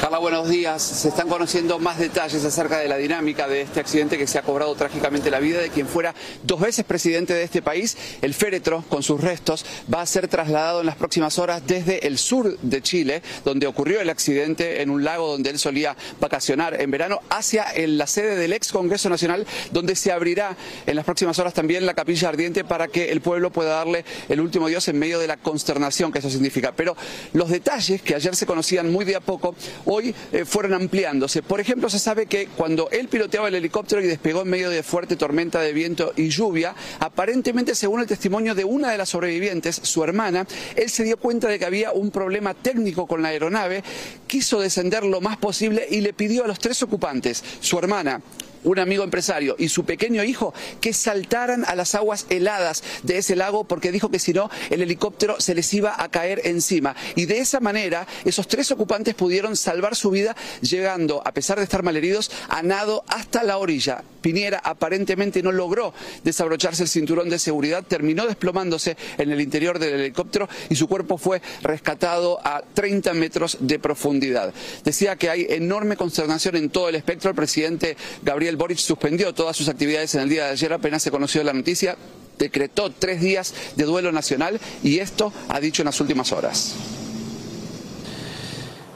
Carla, 0.00 0.16
buenos 0.16 0.48
días. 0.48 0.80
Se 0.80 1.08
están 1.08 1.28
conociendo 1.28 1.78
más 1.78 1.98
detalles 1.98 2.42
acerca 2.42 2.78
de 2.78 2.88
la 2.88 2.96
dinámica 2.96 3.46
de 3.46 3.60
este 3.60 3.80
accidente 3.80 4.16
que 4.16 4.26
se 4.26 4.38
ha 4.38 4.42
cobrado 4.42 4.74
trágicamente 4.74 5.30
la 5.30 5.40
vida 5.40 5.60
de 5.60 5.68
quien 5.68 5.86
fuera 5.86 6.14
dos 6.42 6.58
veces 6.58 6.86
presidente 6.86 7.34
de 7.34 7.42
este 7.42 7.60
país. 7.60 7.98
El 8.22 8.32
féretro, 8.32 8.82
con 8.88 9.02
sus 9.02 9.20
restos, 9.20 9.66
va 9.92 10.00
a 10.00 10.06
ser 10.06 10.26
trasladado 10.26 10.80
en 10.80 10.86
las 10.86 10.96
próximas 10.96 11.38
horas 11.38 11.66
desde 11.66 12.06
el 12.06 12.16
sur 12.16 12.58
de 12.60 12.80
Chile, 12.80 13.20
donde 13.44 13.66
ocurrió 13.66 14.00
el 14.00 14.08
accidente 14.08 14.80
en 14.80 14.88
un 14.88 15.04
lago 15.04 15.28
donde 15.28 15.50
él 15.50 15.58
solía 15.58 15.94
vacacionar 16.18 16.80
en 16.80 16.90
verano, 16.90 17.20
hacia 17.28 17.66
la 17.86 18.06
sede 18.06 18.36
del 18.36 18.54
ex 18.54 18.72
Congreso 18.72 19.10
Nacional, 19.10 19.46
donde 19.70 19.96
se 19.96 20.12
abrirá 20.12 20.56
en 20.86 20.96
las 20.96 21.04
próximas 21.04 21.38
horas 21.38 21.52
también 21.52 21.84
la 21.84 21.92
capilla 21.92 22.30
ardiente 22.30 22.64
para 22.64 22.88
que 22.88 23.12
el 23.12 23.20
pueblo 23.20 23.50
pueda 23.50 23.74
darle 23.74 24.06
el 24.30 24.40
último 24.40 24.68
dios 24.68 24.88
en 24.88 24.98
medio 24.98 25.18
de 25.18 25.26
la 25.26 25.36
consternación 25.36 26.10
que 26.10 26.20
eso 26.20 26.30
significa. 26.30 26.72
Pero 26.72 26.96
los 27.34 27.50
detalles 27.50 28.00
que 28.00 28.14
ayer 28.14 28.34
se 28.34 28.46
conocían 28.46 28.90
muy 28.90 29.04
de 29.04 29.16
a 29.16 29.20
poco, 29.20 29.54
hoy 29.92 30.14
eh, 30.32 30.44
fueron 30.44 30.74
ampliándose. 30.74 31.42
Por 31.42 31.60
ejemplo, 31.60 31.90
se 31.90 31.98
sabe 31.98 32.26
que 32.26 32.46
cuando 32.46 32.88
él 32.90 33.08
piloteaba 33.08 33.48
el 33.48 33.56
helicóptero 33.56 34.00
y 34.00 34.06
despegó 34.06 34.42
en 34.42 34.48
medio 34.48 34.70
de 34.70 34.84
fuerte 34.84 35.16
tormenta 35.16 35.60
de 35.60 35.72
viento 35.72 36.12
y 36.16 36.28
lluvia, 36.28 36.74
aparentemente, 37.00 37.74
según 37.74 38.00
el 38.00 38.06
testimonio 38.06 38.54
de 38.54 38.64
una 38.64 38.92
de 38.92 38.98
las 38.98 39.08
sobrevivientes, 39.08 39.80
su 39.82 40.04
hermana, 40.04 40.46
él 40.76 40.88
se 40.90 41.02
dio 41.02 41.16
cuenta 41.16 41.48
de 41.48 41.58
que 41.58 41.64
había 41.64 41.90
un 41.90 42.12
problema 42.12 42.54
técnico 42.54 43.06
con 43.06 43.20
la 43.20 43.28
aeronave, 43.28 43.82
quiso 44.28 44.60
descender 44.60 45.04
lo 45.04 45.20
más 45.20 45.36
posible 45.38 45.86
y 45.90 46.00
le 46.00 46.12
pidió 46.12 46.44
a 46.44 46.48
los 46.48 46.60
tres 46.60 46.82
ocupantes, 46.82 47.42
su 47.60 47.76
hermana, 47.76 48.20
un 48.64 48.78
amigo 48.78 49.04
empresario 49.04 49.56
y 49.58 49.68
su 49.68 49.84
pequeño 49.84 50.24
hijo 50.24 50.54
que 50.80 50.92
saltaran 50.92 51.64
a 51.66 51.74
las 51.74 51.94
aguas 51.94 52.26
heladas 52.28 52.82
de 53.02 53.18
ese 53.18 53.36
lago 53.36 53.64
porque 53.64 53.92
dijo 53.92 54.10
que 54.10 54.18
si 54.18 54.32
no 54.32 54.50
el 54.70 54.82
helicóptero 54.82 55.40
se 55.40 55.54
les 55.54 55.72
iba 55.74 56.02
a 56.02 56.08
caer 56.10 56.42
encima. 56.44 56.94
Y 57.14 57.26
de 57.26 57.38
esa 57.38 57.60
manera 57.60 58.06
esos 58.24 58.48
tres 58.48 58.70
ocupantes 58.70 59.14
pudieron 59.14 59.56
salvar 59.56 59.96
su 59.96 60.10
vida 60.10 60.36
llegando, 60.60 61.22
a 61.24 61.32
pesar 61.32 61.58
de 61.58 61.64
estar 61.64 61.82
malheridos, 61.82 62.30
a 62.48 62.62
nado 62.62 63.04
hasta 63.08 63.42
la 63.42 63.58
orilla. 63.58 64.02
Piñera 64.20 64.60
aparentemente 64.62 65.42
no 65.42 65.50
logró 65.50 65.94
desabrocharse 66.24 66.82
el 66.82 66.88
cinturón 66.88 67.30
de 67.30 67.38
seguridad, 67.38 67.84
terminó 67.86 68.26
desplomándose 68.26 68.96
en 69.16 69.30
el 69.30 69.40
interior 69.40 69.78
del 69.78 69.94
helicóptero 69.94 70.48
y 70.68 70.76
su 70.76 70.88
cuerpo 70.88 71.16
fue 71.16 71.40
rescatado 71.62 72.38
a 72.44 72.62
30 72.74 73.14
metros 73.14 73.56
de 73.60 73.78
profundidad. 73.78 74.52
Decía 74.84 75.16
que 75.16 75.30
hay 75.30 75.46
enorme 75.48 75.96
consternación 75.96 76.56
en 76.56 76.70
todo 76.70 76.88
el 76.88 76.96
espectro. 76.96 77.30
El 77.30 77.36
presidente 77.36 77.96
Gabriel 78.22 78.49
Boric 78.56 78.78
suspendió 78.78 79.32
todas 79.34 79.56
sus 79.56 79.68
actividades 79.68 80.14
en 80.14 80.22
el 80.22 80.28
día 80.28 80.46
de 80.46 80.50
ayer, 80.52 80.72
apenas 80.72 81.02
se 81.02 81.10
conoció 81.10 81.42
la 81.42 81.52
noticia 81.52 81.96
decretó 82.40 82.90
tres 82.90 83.20
días 83.20 83.54
de 83.76 83.84
duelo 83.84 84.10
nacional 84.10 84.58
y 84.82 84.98
esto 84.98 85.32
ha 85.48 85.60
dicho 85.60 85.82
en 85.82 85.86
las 85.86 86.00
últimas 86.00 86.32
horas. 86.32 86.74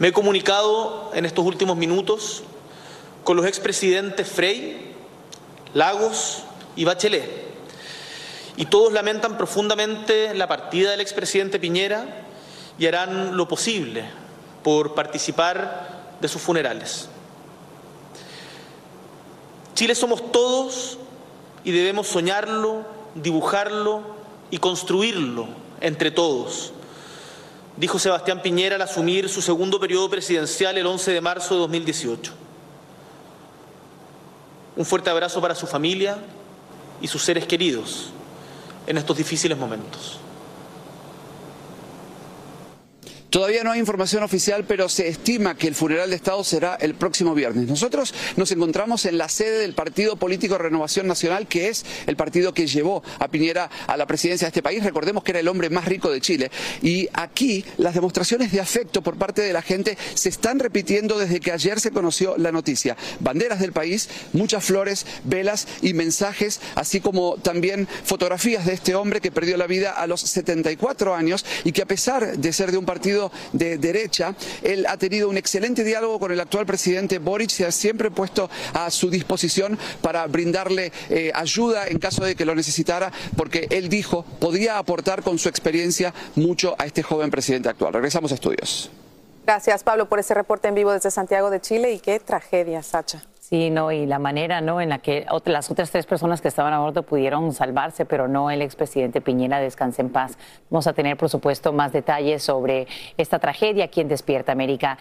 Me 0.01 0.09
he 0.09 0.13
comunicado 0.13 1.13
en 1.15 1.25
estos 1.25 1.45
últimos 1.45 1.77
minutos 1.77 2.43
con 3.23 3.37
los 3.37 3.47
expresidentes 3.47 4.27
Frey, 4.27 4.93
Lagos 5.75 6.43
y 6.75 6.85
Bachelet. 6.85 7.45
Y 8.57 8.67
todos 8.67 8.93
lamentan 8.93 9.37
profundamente 9.37 10.35
la 10.35 10.49
partida 10.49 10.93
del 10.93 11.01
expresidente 11.01 11.59
Piñera 11.59 12.07
y 12.79 12.87
harán 12.87 13.37
lo 13.37 13.47
posible 13.47 14.05
por 14.63 14.95
participar 14.95 16.17
de 16.21 16.29
sus 16.29 16.41
funerales. 16.41 17.09
Chile 19.75 19.95
somos 19.95 20.31
todos 20.33 20.99
y 21.65 21.73
debemos 21.73 22.07
soñarlo, 22.07 22.85
dibujarlo 23.15 24.03
y 24.51 24.59
construirlo 24.59 25.49
entre 25.81 26.11
todos, 26.11 26.73
dijo 27.77 27.99
Sebastián 27.99 28.41
Piñera 28.41 28.77
al 28.77 28.83
asumir 28.83 29.29
su 29.29 29.43
segundo 29.43 29.81
periodo 29.81 30.09
presidencial 30.09 30.79
el 30.79 30.87
11 30.87 31.13
de 31.13 31.21
marzo 31.21 31.55
de 31.55 31.61
2018. 31.61 32.33
Un 34.77 34.85
fuerte 34.85 35.11
abrazo 35.11 35.41
para 35.41 35.55
su 35.55 35.67
familia 35.67 36.19
y 37.01 37.09
sus 37.09 37.23
seres 37.23 37.47
queridos 37.47 38.11
en 38.87 38.97
estos 38.97 39.17
difíciles 39.17 39.59
momentos. 39.59 40.19
Todavía 43.35 43.65
no 43.65 43.73
hay 43.73 43.81
información 43.81 44.23
oficial, 44.23 44.65
pero 44.65 44.89
se 44.89 45.09
estima 45.09 45.57
que 45.57 45.67
el 45.67 45.75
funeral 45.75 46.09
de 46.09 46.15
Estado 46.15 46.45
será 46.45 46.77
el 46.77 46.95
próximo 46.95 47.35
viernes. 47.35 47.67
Nosotros 47.67 48.15
nos 48.37 48.53
encontramos 48.53 49.07
en 49.07 49.19
la 49.19 49.29
sede 49.29 49.59
del 49.59 49.75
Partido 49.75 50.15
Político 50.15 50.57
Renovación 50.57 51.09
Nacional, 51.09 51.49
que 51.49 51.67
es 51.69 51.85
el 52.07 52.15
partido 52.15 52.55
que 52.55 52.69
llevó 52.69 53.03
a 53.19 53.27
Piñera 53.27 53.69
a 53.89 53.97
la 53.97 54.07
presidencia 54.07 54.47
de 54.47 54.51
este 54.51 54.63
país. 54.63 54.85
Recordemos 54.85 55.25
que 55.25 55.33
era 55.33 55.41
el 55.41 55.49
hombre 55.49 55.69
más 55.69 55.87
rico 55.87 56.13
de 56.13 56.21
Chile. 56.21 56.53
Y 56.81 57.09
aquí 57.13 57.65
las 57.77 57.95
demostraciones 57.95 58.53
de 58.53 58.61
afecto 58.61 59.03
por 59.03 59.17
parte 59.17 59.43
de 59.43 59.53
la 59.53 59.63
gente 59.63 59.99
se 60.15 60.29
están 60.29 60.61
repitiendo 60.61 61.19
desde 61.19 61.41
que 61.41 61.51
ayer 61.51 61.81
se 61.81 61.91
conoció 61.91 62.37
la 62.37 62.53
noticia. 62.53 62.97
Banderas 63.19 63.59
del 63.59 63.73
país, 63.73 64.11
muchas 64.33 64.65
flores, 64.65 65.07
velas 65.25 65.67
y 65.83 65.93
mensajes, 65.93 66.61
así 66.77 67.01
como 67.01 67.35
también 67.39 67.89
fotografías 68.05 68.65
de 68.65 68.75
este 68.75 68.95
hombre 68.95 69.21
que 69.21 69.33
perdió 69.33 69.57
la 69.57 69.67
vida 69.67 69.91
a 69.91 70.07
los 70.07 70.21
74 70.21 71.17
años 71.17 71.45
y 71.65 71.73
que 71.73 71.83
a 71.83 71.87
pesar 71.87 72.39
de 72.39 72.53
ser 72.53 72.71
de 72.71 72.79
un 72.79 72.85
partido 72.85 73.24
de 73.53 73.79
derecha, 73.79 74.35
él 74.63 74.87
ha 74.89 74.97
tenido 74.97 75.29
un 75.29 75.37
excelente 75.37 75.85
diálogo 75.85 76.19
con 76.19 76.33
el 76.33 76.41
actual 76.41 76.67
presidente 76.67 77.19
Boric, 77.19 77.51
se 77.51 77.67
ha 77.67 77.73
siempre 77.73 78.11
puesto 78.11 78.51
a 78.73 78.91
su 78.91 79.11
disposición 79.11 79.79
para 80.01 80.27
brindarle 80.27 80.93
eh, 81.11 81.31
ayuda 81.35 81.87
en 81.87 81.99
caso 81.99 82.25
de 82.25 82.35
que 82.35 82.45
lo 82.45 82.55
necesitara, 82.55 83.13
porque 83.37 83.67
él 83.71 83.89
dijo 83.89 84.25
podía 84.41 84.79
aportar 84.79 85.23
con 85.23 85.39
su 85.39 85.49
experiencia 85.49 86.13
mucho 86.35 86.75
a 86.79 86.87
este 86.87 87.03
joven 87.03 87.31
presidente 87.31 87.69
actual. 87.69 87.93
Regresamos 87.93 88.33
a 88.33 88.35
estudios. 88.35 88.91
Gracias, 89.47 89.83
Pablo, 89.83 90.09
por 90.09 90.19
ese 90.19 90.33
reporte 90.33 90.69
en 90.69 90.75
vivo 90.75 90.93
desde 90.93 91.11
Santiago 91.11 91.51
de 91.51 91.61
Chile 91.61 91.93
y 91.93 91.99
qué 91.99 92.19
tragedia, 92.19 92.83
Sacha. 92.83 93.23
Sí, 93.47 93.69
no, 93.69 93.93
y 93.93 94.07
la 94.07 94.19
manera 94.19 94.63
¿no? 94.63 94.81
en 94.81 94.89
la 94.89 95.01
que 95.01 95.27
las 95.45 95.71
otras 95.71 95.91
tres 95.91 96.07
personas 96.07 96.41
que 96.41 96.49
estaban 96.49 96.73
a 96.73 96.79
bordo 96.79 97.03
pudieron 97.03 97.53
salvarse, 97.53 98.07
pero 98.07 98.27
no 98.27 98.51
el 98.51 98.63
expresidente 98.63 99.21
Piñera, 99.21 99.59
descanse 99.59 100.01
en 100.01 100.09
paz. 100.09 100.39
Vamos 100.71 100.87
a 100.87 100.95
tener, 100.95 101.19
por 101.19 101.29
supuesto, 101.29 101.71
más 101.71 101.93
detalles 101.93 102.43
sobre 102.43 102.87
esta 103.19 103.39
tragedia 103.39 103.85
aquí 103.85 104.01
en 104.01 104.09
Despierta 104.09 104.53
América. 104.53 104.99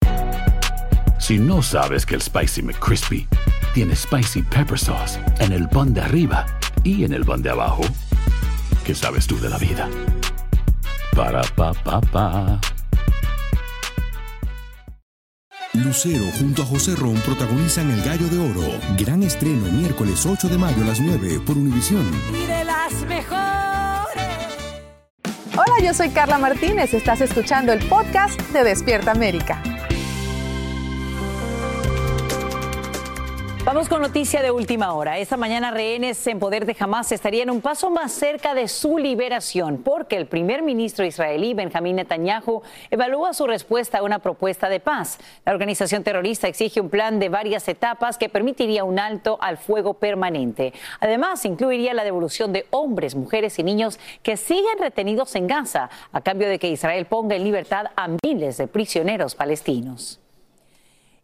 Si 1.19 1.39
no 1.39 1.62
sabes 1.62 2.05
que 2.05 2.15
el 2.15 2.21
Spicy 2.21 2.63
McCrispy 2.63 3.25
tiene 3.73 3.95
Spicy 3.95 4.41
Pepper 4.41 4.77
Sauce 4.77 5.17
en 5.39 5.53
el 5.53 5.69
pan 5.69 5.93
de 5.93 6.01
arriba 6.01 6.45
y 6.83 7.05
en 7.05 7.13
el 7.13 7.23
pan 7.23 7.41
de 7.41 7.50
abajo, 7.50 7.83
¿qué 8.85 8.93
sabes 8.93 9.25
tú 9.25 9.39
de 9.39 9.50
la 9.50 9.57
vida? 9.57 9.88
Para, 11.15 11.43
pa, 11.55 11.71
pa, 11.85 12.01
pa. 12.01 12.59
Lucero 15.74 16.25
junto 16.38 16.62
a 16.62 16.65
José 16.65 16.96
Ron 16.96 17.15
protagonizan 17.25 17.89
El 17.89 18.03
Gallo 18.03 18.27
de 18.27 18.38
Oro. 18.38 18.80
Gran 18.96 19.24
estreno 19.24 19.65
miércoles 19.72 20.24
8 20.24 20.48
de 20.48 20.58
mayo 20.60 20.84
a 20.84 20.86
las 20.86 21.00
9 21.00 21.39
por 21.44 21.58
Univisión. 21.58 22.06
Y 22.32 22.46
de 22.46 22.63
las 22.63 22.94
mejores. 23.08 23.34
Hola, 25.53 25.84
yo 25.84 25.94
soy 25.96 26.10
Carla 26.10 26.38
Martínez. 26.38 26.94
Estás 26.94 27.22
escuchando 27.22 27.74
el 27.74 27.84
podcast 27.88 28.39
de 28.51 28.63
Despierta 28.63 29.12
América. 29.12 29.63
Vamos 33.74 33.89
con 33.89 34.03
noticia 34.03 34.44
de 34.44 34.51
última 34.51 34.94
hora. 34.94 35.18
Esta 35.18 35.36
mañana 35.36 35.72
rehenes 35.72 36.27
en 36.27 36.38
poder 36.38 36.68
de 36.68 36.75
Hamas 36.80 37.12
estarían 37.12 37.50
un 37.50 37.60
paso 37.60 37.89
más 37.89 38.12
cerca 38.12 38.53
de 38.53 38.68
su 38.68 39.00
liberación 39.00 39.82
porque 39.82 40.15
el 40.15 40.27
primer 40.27 40.62
ministro 40.62 41.03
israelí 41.03 41.56
Benjamín 41.56 41.96
Netanyahu 41.96 42.62
evalúa 42.92 43.34
su 43.34 43.48
respuesta 43.48 43.98
a 43.98 44.03
una 44.03 44.20
propuesta 44.20 44.70
de 44.70 44.80
paz. 44.80 45.18
La 45.44 45.53
organización 45.53 46.03
terrorista 46.03 46.48
exige 46.48 46.82
un 46.82 46.92
plan 46.92 47.18
de 47.18 47.30
varias 47.30 47.68
etapas 47.68 48.20
que 48.20 48.30
permitiría 48.30 48.84
un 48.84 49.00
alto 49.00 49.39
al 49.42 49.58
fuego 49.58 49.96
permanente. 49.96 50.72
Además, 51.00 51.44
incluiría 51.44 51.96
la 51.96 52.03
devolución 52.03 52.53
de 52.53 52.68
hombres, 52.70 53.15
mujeres 53.15 53.58
y 53.58 53.63
niños 53.63 54.00
que 54.22 54.38
siguen 54.38 54.77
retenidos 54.77 55.36
en 55.36 55.48
Gaza 55.48 55.89
a 56.12 56.22
cambio 56.22 56.48
de 56.48 56.60
que 56.60 56.70
Israel 56.70 57.08
ponga 57.08 57.36
en 57.36 57.44
libertad 57.44 57.88
a 57.96 58.08
miles 58.24 58.58
de 58.58 58.68
prisioneros 58.68 59.34
palestinos. 59.34 60.23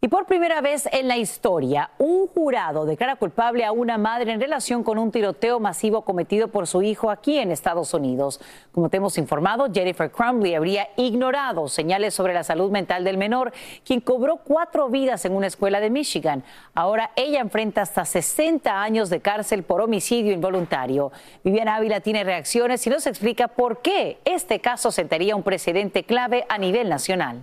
Y 0.01 0.07
por 0.07 0.27
primera 0.27 0.61
vez 0.61 0.87
en 0.93 1.09
la 1.09 1.17
historia, 1.17 1.89
un 1.97 2.27
jurado 2.27 2.85
declara 2.85 3.17
culpable 3.17 3.65
a 3.65 3.73
una 3.73 3.97
madre 3.97 4.31
en 4.31 4.39
relación 4.39 4.81
con 4.81 4.97
un 4.97 5.11
tiroteo 5.11 5.59
masivo 5.59 6.03
cometido 6.03 6.47
por 6.47 6.67
su 6.67 6.81
hijo 6.81 7.11
aquí 7.11 7.37
en 7.37 7.51
Estados 7.51 7.93
Unidos. 7.93 8.39
Como 8.71 8.87
te 8.87 8.95
hemos 8.95 9.17
informado, 9.17 9.67
Jennifer 9.69 10.09
Crumbley 10.09 10.55
habría 10.55 10.87
ignorado 10.95 11.67
señales 11.67 12.13
sobre 12.13 12.33
la 12.33 12.45
salud 12.45 12.71
mental 12.71 13.03
del 13.03 13.17
menor, 13.17 13.51
quien 13.83 13.99
cobró 13.99 14.37
cuatro 14.37 14.87
vidas 14.87 15.25
en 15.25 15.33
una 15.33 15.47
escuela 15.47 15.81
de 15.81 15.89
Michigan. 15.89 16.45
Ahora 16.73 17.11
ella 17.17 17.41
enfrenta 17.41 17.81
hasta 17.81 18.05
60 18.05 18.81
años 18.81 19.09
de 19.09 19.19
cárcel 19.19 19.63
por 19.63 19.81
homicidio 19.81 20.31
involuntario. 20.31 21.11
Viviana 21.43 21.75
Ávila 21.75 21.99
tiene 21.99 22.23
reacciones 22.23 22.87
y 22.87 22.89
nos 22.89 23.05
explica 23.05 23.49
por 23.49 23.81
qué 23.81 24.19
este 24.23 24.61
caso 24.61 24.93
sentaría 24.93 25.35
un 25.35 25.43
precedente 25.43 26.05
clave 26.05 26.45
a 26.47 26.57
nivel 26.57 26.87
nacional. 26.87 27.41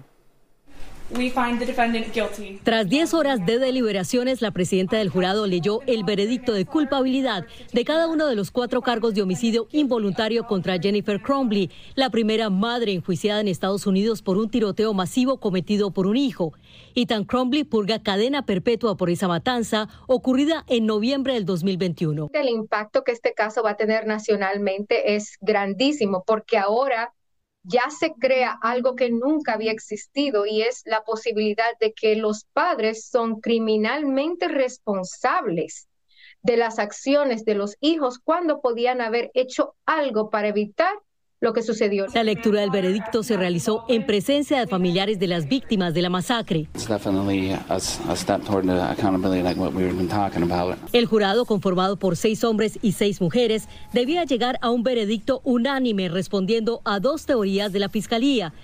Tras 2.65 2.89
10 2.89 3.15
horas 3.15 3.47
de 3.47 3.59
deliberaciones, 3.59 4.43
la 4.43 4.51
presidenta 4.51 4.97
del 4.97 5.09
jurado 5.09 5.47
leyó 5.47 5.81
el 5.87 6.03
veredicto 6.03 6.53
de 6.53 6.67
culpabilidad 6.67 7.47
de 7.73 7.85
cada 7.85 8.09
uno 8.09 8.27
de 8.27 8.35
los 8.35 8.51
cuatro 8.51 8.83
cargos 8.83 9.15
de 9.15 9.23
homicidio 9.23 9.69
involuntario 9.71 10.47
contra 10.47 10.79
Jennifer 10.79 11.23
Cromley, 11.23 11.71
la 11.95 12.11
primera 12.11 12.51
madre 12.51 12.93
enjuiciada 12.93 13.41
en 13.41 13.49
Estados 13.49 13.87
Unidos 13.87 14.21
por 14.21 14.37
un 14.37 14.51
tiroteo 14.51 14.95
masivo 14.95 15.39
cometido 15.39 15.93
por 15.93 16.09
un 16.09 16.17
hijo. 16.17 16.53
Ethan 16.97 17.25
Cromley 17.25 17.63
purga 17.63 18.03
cadena 18.03 18.45
perpetua 18.45 18.97
por 18.97 19.09
esa 19.09 19.29
matanza 19.29 19.89
ocurrida 20.09 20.65
en 20.67 20.87
noviembre 20.87 21.35
del 21.35 21.45
2021. 21.45 22.31
El 22.33 22.49
impacto 22.49 23.05
que 23.05 23.13
este 23.13 23.33
caso 23.33 23.63
va 23.63 23.71
a 23.71 23.77
tener 23.77 24.07
nacionalmente 24.07 25.15
es 25.15 25.37
grandísimo 25.41 26.25
porque 26.27 26.59
ahora 26.59 27.13
ya 27.67 27.91
se 27.91 28.15
crea 28.15 28.57
algo 28.63 28.95
que 28.95 29.11
nunca 29.11 29.55
había 29.55 29.73
existido 29.73 30.47
y 30.47 30.63
es 30.63 30.83
la 30.85 31.03
posibilidad 31.03 31.77
de 31.81 31.93
que 31.93 32.15
los 32.15 32.45
padres 32.53 33.09
son 33.09 33.41
criminalmente 33.41 34.47
responsables 34.47 35.89
de 36.43 36.57
las 36.57 36.79
acciones 36.79 37.45
de 37.45 37.57
los 37.57 37.77
hijos 37.81 38.21
cuando 38.21 38.61
podían 38.61 39.01
haber 39.01 39.33
hecho 39.35 39.75
algo 39.85 40.31
para 40.31 40.49
evitar 40.49 40.95
lo 41.41 41.53
que 41.53 41.63
sucedió. 41.63 42.07
La 42.15 42.25
lectura 42.25 42.63
del 42.63 42.71
veredicto 42.71 43.23
se 43.23 43.37
realizó 43.37 43.85
en 43.89 44.07
presencia 44.07 44.59
de 44.59 44.67
familiares 44.67 45.19
de 45.19 45.27
las 45.27 45.49
víctimas 45.49 45.93
de 45.93 46.03
la 46.03 46.09
masacre. 46.09 46.69
El 50.93 51.07
jurado, 51.07 51.45
conformado 51.45 51.97
por 51.97 52.17
seis 52.17 52.43
hombres 52.43 52.79
y 52.81 52.93
seis 52.93 53.21
mujeres, 53.21 53.69
debía 53.93 54.25
llegar 54.25 54.59
a 54.63 54.71
un 54.71 54.83
veredicto 54.83 55.41
unánime 55.45 56.09
respondiendo 56.09 56.81
a 56.85 57.01
dos 57.01 57.27
teorías 57.27 57.73
de 57.73 57.81
la 57.81 57.89
fiscalía. 57.91 58.55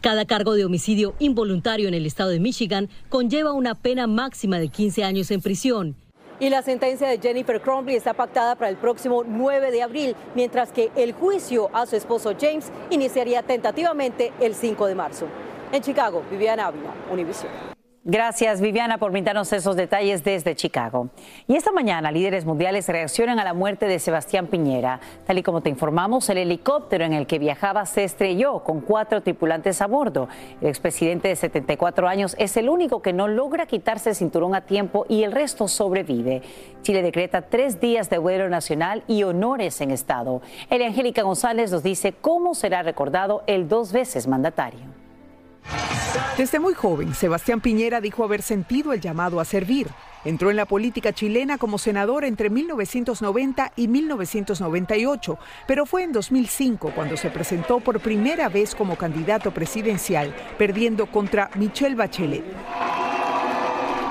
Cada 0.00 0.24
cargo 0.24 0.54
de 0.54 0.64
homicidio 0.64 1.14
involuntario 1.18 1.88
en 1.88 1.94
el 1.94 2.06
estado 2.06 2.30
de 2.30 2.40
Michigan 2.40 2.88
conlleva 3.08 3.52
una 3.52 3.74
pena 3.74 4.06
máxima 4.06 4.58
de 4.58 4.68
15 4.68 5.04
años 5.04 5.30
en 5.30 5.42
prisión. 5.42 5.96
Y 6.40 6.50
la 6.50 6.62
sentencia 6.62 7.08
de 7.08 7.18
Jennifer 7.18 7.60
Cromley 7.60 7.96
está 7.96 8.14
pactada 8.14 8.54
para 8.54 8.68
el 8.68 8.76
próximo 8.76 9.24
9 9.26 9.72
de 9.72 9.82
abril, 9.82 10.14
mientras 10.36 10.70
que 10.70 10.90
el 10.94 11.12
juicio 11.12 11.68
a 11.72 11.84
su 11.86 11.96
esposo 11.96 12.32
James 12.40 12.70
iniciaría 12.90 13.42
tentativamente 13.42 14.32
el 14.40 14.54
5 14.54 14.86
de 14.86 14.94
marzo. 14.94 15.26
En 15.72 15.82
Chicago, 15.82 16.22
Viviana 16.30 16.66
Ávila, 16.66 16.94
Univision. 17.10 17.77
Gracias, 18.04 18.60
Viviana, 18.60 18.98
por 18.98 19.10
brindarnos 19.10 19.52
esos 19.52 19.74
detalles 19.74 20.22
desde 20.22 20.54
Chicago. 20.54 21.10
Y 21.48 21.56
esta 21.56 21.72
mañana, 21.72 22.12
líderes 22.12 22.44
mundiales 22.44 22.88
reaccionan 22.88 23.40
a 23.40 23.44
la 23.44 23.54
muerte 23.54 23.86
de 23.86 23.98
Sebastián 23.98 24.46
Piñera. 24.46 25.00
Tal 25.26 25.38
y 25.38 25.42
como 25.42 25.62
te 25.62 25.68
informamos, 25.68 26.28
el 26.30 26.38
helicóptero 26.38 27.04
en 27.04 27.12
el 27.12 27.26
que 27.26 27.40
viajaba 27.40 27.84
se 27.86 28.04
estrelló 28.04 28.60
con 28.60 28.80
cuatro 28.80 29.20
tripulantes 29.22 29.82
a 29.82 29.88
bordo. 29.88 30.28
El 30.60 30.68
expresidente 30.68 31.28
de 31.28 31.36
74 31.36 32.08
años 32.08 32.36
es 32.38 32.56
el 32.56 32.68
único 32.68 33.02
que 33.02 33.12
no 33.12 33.26
logra 33.26 33.66
quitarse 33.66 34.10
el 34.10 34.16
cinturón 34.16 34.54
a 34.54 34.62
tiempo 34.62 35.04
y 35.08 35.24
el 35.24 35.32
resto 35.32 35.66
sobrevive. 35.66 36.42
Chile 36.82 37.02
decreta 37.02 37.42
tres 37.42 37.80
días 37.80 38.08
de 38.08 38.18
vuelo 38.18 38.48
nacional 38.48 39.02
y 39.08 39.24
honores 39.24 39.80
en 39.80 39.90
Estado. 39.90 40.40
El 40.70 40.82
Angélica 40.82 41.22
González 41.22 41.72
nos 41.72 41.82
dice 41.82 42.12
cómo 42.12 42.54
será 42.54 42.82
recordado 42.84 43.42
el 43.48 43.68
dos 43.68 43.92
veces 43.92 44.28
mandatario. 44.28 44.97
Desde 46.36 46.60
muy 46.60 46.74
joven, 46.74 47.14
Sebastián 47.14 47.60
Piñera 47.60 48.00
dijo 48.00 48.22
haber 48.22 48.42
sentido 48.42 48.92
el 48.92 49.00
llamado 49.00 49.40
a 49.40 49.44
servir. 49.44 49.88
Entró 50.24 50.50
en 50.50 50.56
la 50.56 50.66
política 50.66 51.12
chilena 51.12 51.58
como 51.58 51.78
senador 51.78 52.24
entre 52.24 52.50
1990 52.50 53.72
y 53.76 53.88
1998, 53.88 55.38
pero 55.66 55.84
fue 55.84 56.04
en 56.04 56.12
2005 56.12 56.92
cuando 56.94 57.16
se 57.16 57.30
presentó 57.30 57.80
por 57.80 58.00
primera 58.00 58.48
vez 58.48 58.74
como 58.74 58.96
candidato 58.96 59.52
presidencial, 59.52 60.34
perdiendo 60.56 61.06
contra 61.06 61.50
Michelle 61.56 61.96
Bachelet. 61.96 62.44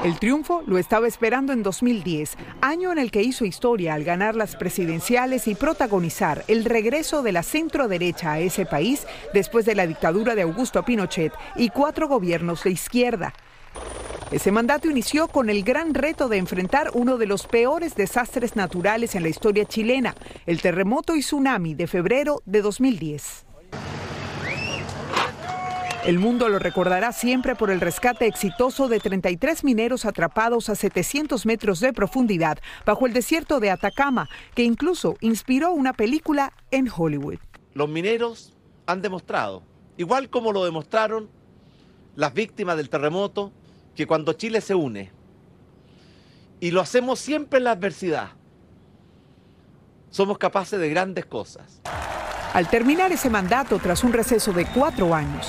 El 0.03 0.19
triunfo 0.19 0.61
lo 0.67 0.77
estaba 0.77 1.07
esperando 1.07 1.53
en 1.53 1.63
2010, 1.63 2.37
año 2.61 2.91
en 2.91 2.99
el 2.99 3.09
que 3.09 3.23
hizo 3.23 3.45
historia 3.45 3.95
al 3.95 4.03
ganar 4.03 4.35
las 4.35 4.55
presidenciales 4.55 5.47
y 5.47 5.55
protagonizar 5.55 6.45
el 6.47 6.65
regreso 6.65 7.23
de 7.23 7.31
la 7.31 7.41
centro 7.41 7.87
derecha 7.87 8.33
a 8.33 8.39
ese 8.39 8.67
país 8.67 9.07
después 9.33 9.65
de 9.65 9.73
la 9.73 9.87
dictadura 9.87 10.35
de 10.35 10.43
Augusto 10.43 10.83
Pinochet 10.83 11.33
y 11.55 11.69
cuatro 11.69 12.07
gobiernos 12.07 12.63
de 12.63 12.71
izquierda. 12.71 13.33
Ese 14.29 14.51
mandato 14.51 14.87
inició 14.89 15.29
con 15.29 15.49
el 15.49 15.63
gran 15.63 15.95
reto 15.95 16.29
de 16.29 16.37
enfrentar 16.37 16.91
uno 16.93 17.17
de 17.17 17.25
los 17.25 17.47
peores 17.47 17.95
desastres 17.95 18.55
naturales 18.55 19.15
en 19.15 19.23
la 19.23 19.29
historia 19.29 19.65
chilena, 19.65 20.15
el 20.45 20.61
terremoto 20.61 21.15
y 21.15 21.21
tsunami 21.21 21.73
de 21.73 21.87
febrero 21.87 22.43
de 22.45 22.61
2010. 22.61 23.46
El 26.07 26.19
mundo 26.19 26.47
lo 26.47 26.57
recordará 26.57 27.11
siempre 27.11 27.53
por 27.53 27.69
el 27.69 27.81
rescate 27.81 28.27
exitoso 28.27 28.87
de 28.87 29.01
33 29.01 29.65
mineros 29.65 30.05
atrapados 30.05 30.69
a 30.69 30.75
700 30.75 31.45
metros 31.45 31.81
de 31.81 31.91
profundidad 31.91 32.59
bajo 32.85 33.07
el 33.07 33.11
desierto 33.11 33.59
de 33.59 33.71
Atacama, 33.71 34.29
que 34.55 34.63
incluso 34.63 35.17
inspiró 35.19 35.73
una 35.73 35.91
película 35.91 36.53
en 36.71 36.87
Hollywood. 36.89 37.39
Los 37.73 37.89
mineros 37.89 38.53
han 38.85 39.01
demostrado, 39.01 39.63
igual 39.97 40.29
como 40.29 40.53
lo 40.53 40.63
demostraron 40.63 41.29
las 42.15 42.33
víctimas 42.33 42.77
del 42.77 42.89
terremoto, 42.89 43.51
que 43.93 44.07
cuando 44.07 44.31
Chile 44.31 44.61
se 44.61 44.75
une, 44.75 45.11
y 46.61 46.71
lo 46.71 46.79
hacemos 46.79 47.19
siempre 47.19 47.57
en 47.57 47.65
la 47.65 47.71
adversidad, 47.71 48.29
somos 50.09 50.37
capaces 50.37 50.79
de 50.79 50.87
grandes 50.87 51.25
cosas. 51.25 51.81
Al 52.53 52.69
terminar 52.69 53.11
ese 53.11 53.29
mandato 53.29 53.77
tras 53.77 54.05
un 54.05 54.13
receso 54.13 54.53
de 54.53 54.65
cuatro 54.67 55.13
años, 55.13 55.45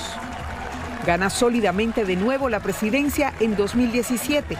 Gana 1.05 1.29
sólidamente 1.29 2.05
de 2.05 2.15
nuevo 2.15 2.49
la 2.49 2.59
presidencia 2.59 3.33
en 3.39 3.55
2017. 3.55 4.57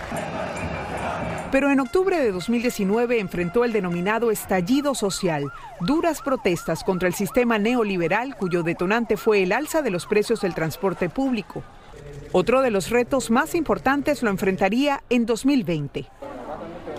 Pero 1.51 1.71
en 1.71 1.79
octubre 1.79 2.19
de 2.19 2.31
2019 2.31 3.19
enfrentó 3.19 3.65
el 3.65 3.73
denominado 3.73 4.29
estallido 4.31 4.93
social, 4.93 5.51
duras 5.81 6.21
protestas 6.21 6.83
contra 6.83 7.07
el 7.07 7.15
sistema 7.15 7.57
neoliberal 7.57 8.35
cuyo 8.35 8.63
detonante 8.63 9.17
fue 9.17 9.43
el 9.43 9.51
alza 9.51 9.81
de 9.81 9.89
los 9.89 10.05
precios 10.05 10.41
del 10.41 10.53
transporte 10.53 11.09
público. 11.09 11.63
Otro 12.31 12.61
de 12.61 12.69
los 12.69 12.91
retos 12.91 13.31
más 13.31 13.55
importantes 13.55 14.21
lo 14.21 14.29
enfrentaría 14.29 15.03
en 15.09 15.25
2020. 15.25 16.07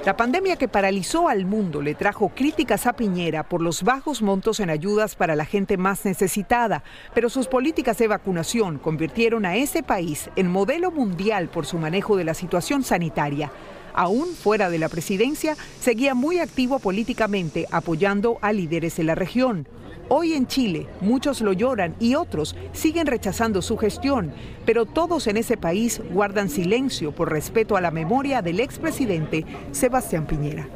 La 0.07 0.17
pandemia 0.17 0.57
que 0.57 0.67
paralizó 0.67 1.29
al 1.29 1.45
mundo 1.45 1.83
le 1.83 1.95
trajo 1.95 2.31
críticas 2.31 2.87
a 2.87 2.95
Piñera 2.95 3.47
por 3.47 3.61
los 3.61 3.83
bajos 3.83 4.23
montos 4.23 4.59
en 4.59 4.71
ayudas 4.71 5.15
para 5.15 5.37
la 5.37 5.45
gente 5.45 5.77
más 5.77 6.07
necesitada, 6.07 6.83
pero 7.15 7.29
sus 7.29 7.49
políticas 7.49 7.99
de 7.99 8.09
vacunación 8.09 8.79
convirtieron 8.79 9.45
a 9.45 9.57
ese 9.57 9.83
país 9.83 10.31
en 10.37 10.51
modelo 10.51 10.91
mundial 10.91 11.51
por 11.51 11.67
su 11.67 11.77
manejo 11.77 12.17
de 12.17 12.25
la 12.25 12.33
situación 12.33 12.83
sanitaria. 12.83 13.53
Aún 13.93 14.29
fuera 14.29 14.71
de 14.71 14.79
la 14.79 14.89
presidencia, 14.89 15.55
seguía 15.81 16.15
muy 16.15 16.39
activo 16.39 16.79
políticamente 16.79 17.67
apoyando 17.71 18.39
a 18.41 18.55
líderes 18.55 18.97
de 18.97 19.05
la 19.05 19.15
región. 19.15 19.69
Hoy 20.13 20.33
en 20.33 20.49
Chile 20.49 20.89
muchos 21.01 21.41
lo 21.41 21.53
lloran 21.53 21.95
y 22.01 22.17
otros 22.17 22.57
siguen 22.73 23.07
rechazando 23.07 23.63
su 23.63 23.77
gestión, 23.77 24.33
pero 24.67 24.85
todos 24.85 25.29
en 25.29 25.37
ese 25.37 25.57
país 25.57 26.03
guardan 26.13 26.51
silencio 26.51 27.13
por 27.13 27.31
respeto 27.31 27.77
a 27.77 27.81
la 27.81 27.93
memoria 27.93 28.43
del 28.43 28.59
expresidente 28.59 29.47
Sebastián 29.71 30.27
Piñera. 30.27 30.69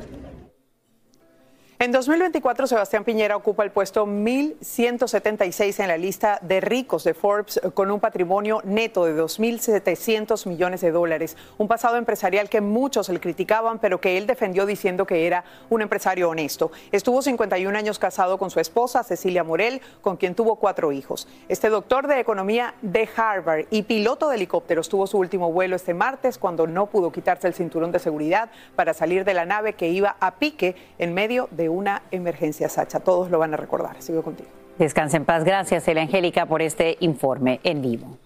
En 1.84 1.92
2024, 1.92 2.66
Sebastián 2.66 3.04
Piñera 3.04 3.36
ocupa 3.36 3.62
el 3.62 3.70
puesto 3.70 4.06
1176 4.06 5.80
en 5.80 5.88
la 5.88 5.98
lista 5.98 6.38
de 6.40 6.62
ricos 6.62 7.04
de 7.04 7.12
Forbes 7.12 7.60
con 7.74 7.90
un 7.90 8.00
patrimonio 8.00 8.62
neto 8.64 9.04
de 9.04 9.14
2.700 9.14 10.46
millones 10.46 10.80
de 10.80 10.92
dólares. 10.92 11.36
Un 11.58 11.68
pasado 11.68 11.98
empresarial 11.98 12.48
que 12.48 12.62
muchos 12.62 13.10
le 13.10 13.20
criticaban, 13.20 13.80
pero 13.80 14.00
que 14.00 14.16
él 14.16 14.26
defendió 14.26 14.64
diciendo 14.64 15.06
que 15.06 15.26
era 15.26 15.44
un 15.68 15.82
empresario 15.82 16.30
honesto. 16.30 16.72
Estuvo 16.90 17.20
51 17.20 17.76
años 17.76 17.98
casado 17.98 18.38
con 18.38 18.48
su 18.48 18.60
esposa, 18.60 19.04
Cecilia 19.04 19.44
Morel, 19.44 19.82
con 20.00 20.16
quien 20.16 20.34
tuvo 20.34 20.56
cuatro 20.56 20.90
hijos. 20.90 21.28
Este 21.50 21.68
doctor 21.68 22.06
de 22.06 22.18
economía 22.18 22.76
de 22.80 23.06
Harvard 23.14 23.66
y 23.68 23.82
piloto 23.82 24.30
de 24.30 24.36
helicópteros 24.36 24.88
tuvo 24.88 25.06
su 25.06 25.18
último 25.18 25.52
vuelo 25.52 25.76
este 25.76 25.92
martes 25.92 26.38
cuando 26.38 26.66
no 26.66 26.86
pudo 26.86 27.12
quitarse 27.12 27.46
el 27.46 27.52
cinturón 27.52 27.92
de 27.92 27.98
seguridad 27.98 28.48
para 28.74 28.94
salir 28.94 29.26
de 29.26 29.34
la 29.34 29.44
nave 29.44 29.74
que 29.74 29.90
iba 29.90 30.16
a 30.18 30.36
pique 30.36 30.76
en 30.98 31.12
medio 31.12 31.46
de 31.50 31.73
una 31.74 32.02
emergencia, 32.10 32.68
Sacha. 32.68 33.00
Todos 33.00 33.30
lo 33.30 33.38
van 33.38 33.52
a 33.54 33.56
recordar. 33.56 34.00
Sigo 34.00 34.22
contigo. 34.22 34.48
Descanse 34.78 35.16
en 35.16 35.24
paz. 35.24 35.44
Gracias, 35.44 35.86
Elia 35.86 36.02
Angélica, 36.02 36.46
por 36.46 36.62
este 36.62 36.96
informe 37.00 37.60
en 37.64 37.82
vivo. 37.82 38.18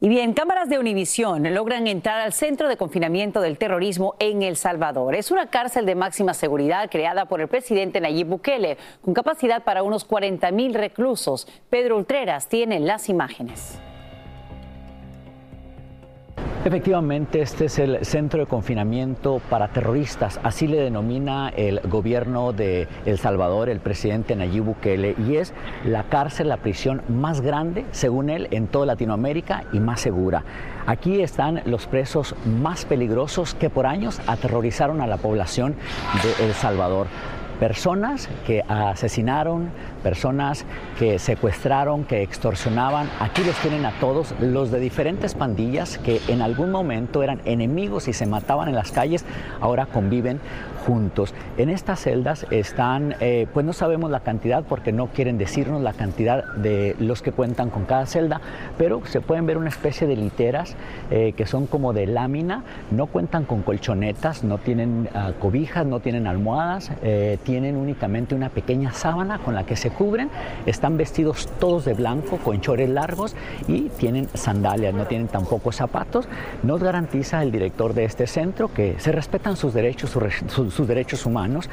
Y 0.00 0.08
bien, 0.08 0.32
cámaras 0.32 0.68
de 0.68 0.78
Univisión 0.78 1.42
logran 1.52 1.88
entrar 1.88 2.20
al 2.20 2.32
centro 2.32 2.68
de 2.68 2.76
confinamiento 2.76 3.40
del 3.40 3.58
terrorismo 3.58 4.14
en 4.20 4.42
El 4.42 4.56
Salvador. 4.56 5.16
Es 5.16 5.32
una 5.32 5.50
cárcel 5.50 5.86
de 5.86 5.96
máxima 5.96 6.34
seguridad 6.34 6.88
creada 6.88 7.24
por 7.24 7.40
el 7.40 7.48
presidente 7.48 8.00
Nayib 8.00 8.28
Bukele, 8.28 8.78
con 9.02 9.12
capacidad 9.12 9.64
para 9.64 9.82
unos 9.82 10.04
40 10.04 10.52
mil 10.52 10.74
reclusos. 10.74 11.48
Pedro 11.68 11.96
Ultreras 11.96 12.48
tiene 12.48 12.78
las 12.78 13.08
imágenes. 13.08 13.80
Efectivamente, 16.64 17.40
este 17.40 17.66
es 17.66 17.78
el 17.78 18.04
centro 18.04 18.40
de 18.40 18.46
confinamiento 18.46 19.40
para 19.48 19.68
terroristas, 19.68 20.40
así 20.42 20.66
le 20.66 20.78
denomina 20.78 21.50
el 21.50 21.80
gobierno 21.84 22.52
de 22.52 22.88
El 23.06 23.18
Salvador, 23.18 23.68
el 23.68 23.78
presidente 23.78 24.34
Nayib 24.34 24.64
Bukele, 24.64 25.14
y 25.28 25.36
es 25.36 25.54
la 25.84 26.02
cárcel, 26.02 26.48
la 26.48 26.56
prisión 26.56 27.02
más 27.08 27.42
grande, 27.42 27.84
según 27.92 28.28
él, 28.28 28.48
en 28.50 28.66
toda 28.66 28.86
Latinoamérica 28.86 29.64
y 29.72 29.78
más 29.78 30.00
segura. 30.00 30.42
Aquí 30.86 31.22
están 31.22 31.62
los 31.64 31.86
presos 31.86 32.34
más 32.44 32.84
peligrosos 32.84 33.54
que 33.54 33.70
por 33.70 33.86
años 33.86 34.20
aterrorizaron 34.26 35.00
a 35.00 35.06
la 35.06 35.16
población 35.16 35.76
de 36.22 36.44
El 36.44 36.54
Salvador 36.54 37.06
personas 37.58 38.28
que 38.46 38.62
asesinaron, 38.68 39.70
personas 40.02 40.64
que 40.98 41.18
secuestraron, 41.18 42.04
que 42.04 42.22
extorsionaban. 42.22 43.08
Aquí 43.20 43.42
los 43.44 43.56
tienen 43.56 43.84
a 43.84 43.92
todos, 44.00 44.34
los 44.40 44.70
de 44.70 44.80
diferentes 44.80 45.34
pandillas 45.34 45.98
que 45.98 46.20
en 46.28 46.42
algún 46.42 46.70
momento 46.70 47.22
eran 47.22 47.40
enemigos 47.44 48.08
y 48.08 48.12
se 48.12 48.26
mataban 48.26 48.68
en 48.68 48.74
las 48.74 48.92
calles, 48.92 49.24
ahora 49.60 49.86
conviven 49.86 50.40
juntos. 50.86 51.34
En 51.58 51.68
estas 51.68 52.00
celdas 52.00 52.46
están, 52.50 53.14
eh, 53.20 53.46
pues 53.52 53.66
no 53.66 53.72
sabemos 53.72 54.10
la 54.10 54.20
cantidad 54.20 54.64
porque 54.64 54.92
no 54.92 55.08
quieren 55.08 55.36
decirnos 55.36 55.82
la 55.82 55.92
cantidad 55.92 56.44
de 56.54 56.96
los 56.98 57.20
que 57.20 57.32
cuentan 57.32 57.68
con 57.70 57.84
cada 57.84 58.06
celda, 58.06 58.40
pero 58.78 59.02
se 59.04 59.20
pueden 59.20 59.46
ver 59.46 59.58
una 59.58 59.68
especie 59.68 60.06
de 60.06 60.16
literas 60.16 60.76
eh, 61.10 61.34
que 61.36 61.46
son 61.46 61.66
como 61.66 61.92
de 61.92 62.06
lámina, 62.06 62.62
no 62.90 63.06
cuentan 63.06 63.44
con 63.44 63.62
colchonetas, 63.62 64.44
no 64.44 64.58
tienen 64.58 65.08
ah, 65.14 65.32
cobijas, 65.38 65.84
no 65.84 66.00
tienen 66.00 66.26
almohadas, 66.26 66.90
eh, 67.02 67.38
tienen 67.48 67.76
únicamente 67.76 68.34
una 68.34 68.50
pequeña 68.50 68.92
sábana 68.92 69.38
con 69.38 69.54
la 69.54 69.64
que 69.64 69.74
se 69.74 69.88
cubren, 69.88 70.28
están 70.66 70.98
vestidos 70.98 71.48
todos 71.58 71.86
de 71.86 71.94
blanco 71.94 72.36
con 72.36 72.60
chores 72.60 72.90
largos 72.90 73.34
y 73.66 73.88
tienen 73.88 74.28
sandalias, 74.34 74.92
no 74.92 75.06
tienen 75.06 75.28
tampoco 75.28 75.72
zapatos. 75.72 76.28
Nos 76.62 76.82
garantiza 76.82 77.42
el 77.42 77.50
director 77.50 77.94
de 77.94 78.04
este 78.04 78.26
centro 78.26 78.68
que 78.70 78.96
se 78.98 79.12
respetan 79.12 79.56
sus 79.56 79.72
derechos, 79.72 80.10
sus, 80.10 80.74
sus 80.74 80.86
derechos 80.86 81.24
humanos, 81.24 81.70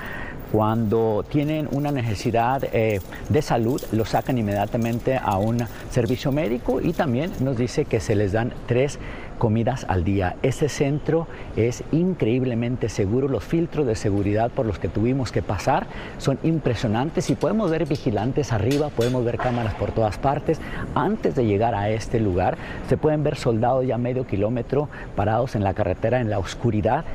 cuando 0.51 1.25
tienen 1.27 1.67
una 1.71 1.91
necesidad 1.91 2.63
eh, 2.71 3.01
de 3.29 3.41
salud, 3.41 3.81
lo 3.91 4.05
sacan 4.05 4.37
inmediatamente 4.37 5.19
a 5.21 5.37
un 5.37 5.59
servicio 5.89 6.31
médico 6.31 6.81
y 6.81 6.93
también 6.93 7.31
nos 7.39 7.57
dice 7.57 7.85
que 7.85 7.99
se 7.99 8.15
les 8.15 8.31
dan 8.31 8.53
tres 8.67 8.99
comidas 9.37 9.85
al 9.89 10.03
día. 10.03 10.35
Ese 10.43 10.69
centro 10.69 11.27
es 11.55 11.83
increíblemente 11.91 12.89
seguro. 12.89 13.27
Los 13.27 13.43
filtros 13.43 13.85
de 13.85 13.95
seguridad 13.95 14.51
por 14.51 14.65
los 14.65 14.79
que 14.79 14.87
tuvimos 14.87 15.31
que 15.31 15.41
pasar 15.41 15.87
son 16.17 16.39
impresionantes 16.43 17.29
y 17.29 17.35
podemos 17.35 17.69
ver 17.69 17.85
vigilantes 17.85 18.53
arriba, 18.53 18.89
podemos 18.89 19.23
ver 19.25 19.37
cámaras 19.37 19.73
por 19.73 19.91
todas 19.91 20.17
partes. 20.17 20.59
Antes 20.93 21.35
de 21.35 21.45
llegar 21.45 21.75
a 21.75 21.89
este 21.89 22.19
lugar, 22.19 22.57
se 22.87 22.97
pueden 22.97 23.23
ver 23.23 23.35
soldados 23.35 23.85
ya 23.85 23.97
medio 23.97 24.25
kilómetro 24.25 24.89
parados 25.15 25.55
en 25.55 25.63
la 25.63 25.73
carretera 25.73 26.19
en 26.19 26.29
la 26.29 26.39
oscuridad. 26.39 27.05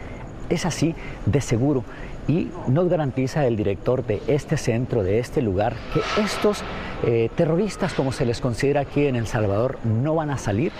Es 0.49 0.67
así 0.67 0.95
de 1.27 1.41
seguro 1.41 1.85
y 2.29 2.49
nos 2.69 2.89
garantiza 2.89 3.47
el 3.47 3.57
director 3.57 4.05
de 4.05 4.23
este 4.27 4.57
centro, 4.57 5.03
de 5.03 5.19
este 5.19 5.43
lugar, 5.43 5.75
que 5.93 6.01
estos 6.23 6.63
eh, 7.05 7.31
terroristas, 7.35 7.95
como 7.95 8.13
se 8.13 8.27
les 8.27 8.41
considera 8.41 8.83
aquí 8.83 9.07
en 9.07 9.17
El 9.17 9.27
Salvador, 9.27 9.79
no 9.85 10.15
van 10.15 10.31
a 10.31 10.39
salir 10.39 10.73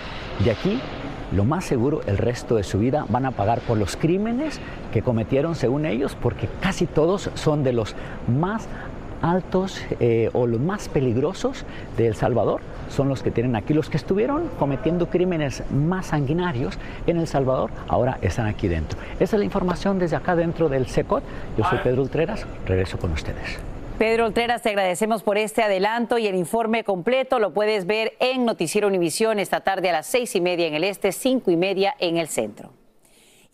de 0.43 0.51
aquí. 0.51 0.79
Lo 1.35 1.45
más 1.45 1.63
seguro 1.63 2.01
el 2.07 2.17
resto 2.17 2.55
de 2.55 2.63
su 2.63 2.79
vida 2.79 3.05
van 3.09 3.25
a 3.25 3.31
pagar 3.31 3.61
por 3.61 3.77
los 3.77 3.95
crímenes 3.95 4.59
que 4.91 5.01
cometieron 5.01 5.55
según 5.55 5.85
ellos, 5.85 6.17
porque 6.21 6.49
casi 6.59 6.85
todos 6.85 7.29
son 7.35 7.63
de 7.63 7.73
los 7.73 7.95
más 8.27 8.67
altos 9.21 9.81
eh, 9.99 10.29
o 10.33 10.47
los 10.47 10.59
más 10.59 10.89
peligrosos 10.89 11.65
de 11.97 12.07
El 12.07 12.15
Salvador 12.15 12.61
son 12.91 13.09
los 13.09 13.23
que 13.23 13.31
tienen 13.31 13.55
aquí. 13.55 13.73
Los 13.73 13.89
que 13.89 13.97
estuvieron 13.97 14.49
cometiendo 14.59 15.09
crímenes 15.09 15.63
más 15.71 16.07
sanguinarios 16.07 16.77
en 17.07 17.17
El 17.17 17.27
Salvador 17.27 17.71
ahora 17.87 18.19
están 18.21 18.47
aquí 18.47 18.67
dentro. 18.67 18.99
Esa 19.19 19.35
es 19.35 19.39
la 19.39 19.45
información 19.45 19.99
desde 19.99 20.15
acá 20.15 20.35
dentro 20.35 20.69
del 20.69 20.87
SECOT. 20.87 21.23
Yo 21.57 21.63
soy 21.65 21.79
Pedro 21.79 22.03
Ultreras, 22.03 22.45
regreso 22.65 22.97
con 22.97 23.11
ustedes. 23.11 23.59
Pedro 23.97 24.25
Oltreras, 24.25 24.63
te 24.63 24.69
agradecemos 24.69 25.21
por 25.21 25.37
este 25.37 25.61
adelanto 25.61 26.17
y 26.17 26.25
el 26.25 26.33
informe 26.33 26.83
completo 26.83 27.37
lo 27.37 27.53
puedes 27.53 27.85
ver 27.85 28.13
en 28.19 28.45
Noticiero 28.45 28.87
Univisión 28.87 29.37
esta 29.37 29.61
tarde 29.61 29.89
a 29.89 29.93
las 29.93 30.07
seis 30.07 30.35
y 30.35 30.41
media 30.41 30.65
en 30.65 30.73
el 30.73 30.83
este, 30.83 31.11
cinco 31.11 31.51
y 31.51 31.55
media 31.55 31.93
en 31.99 32.17
el 32.17 32.27
centro. 32.27 32.71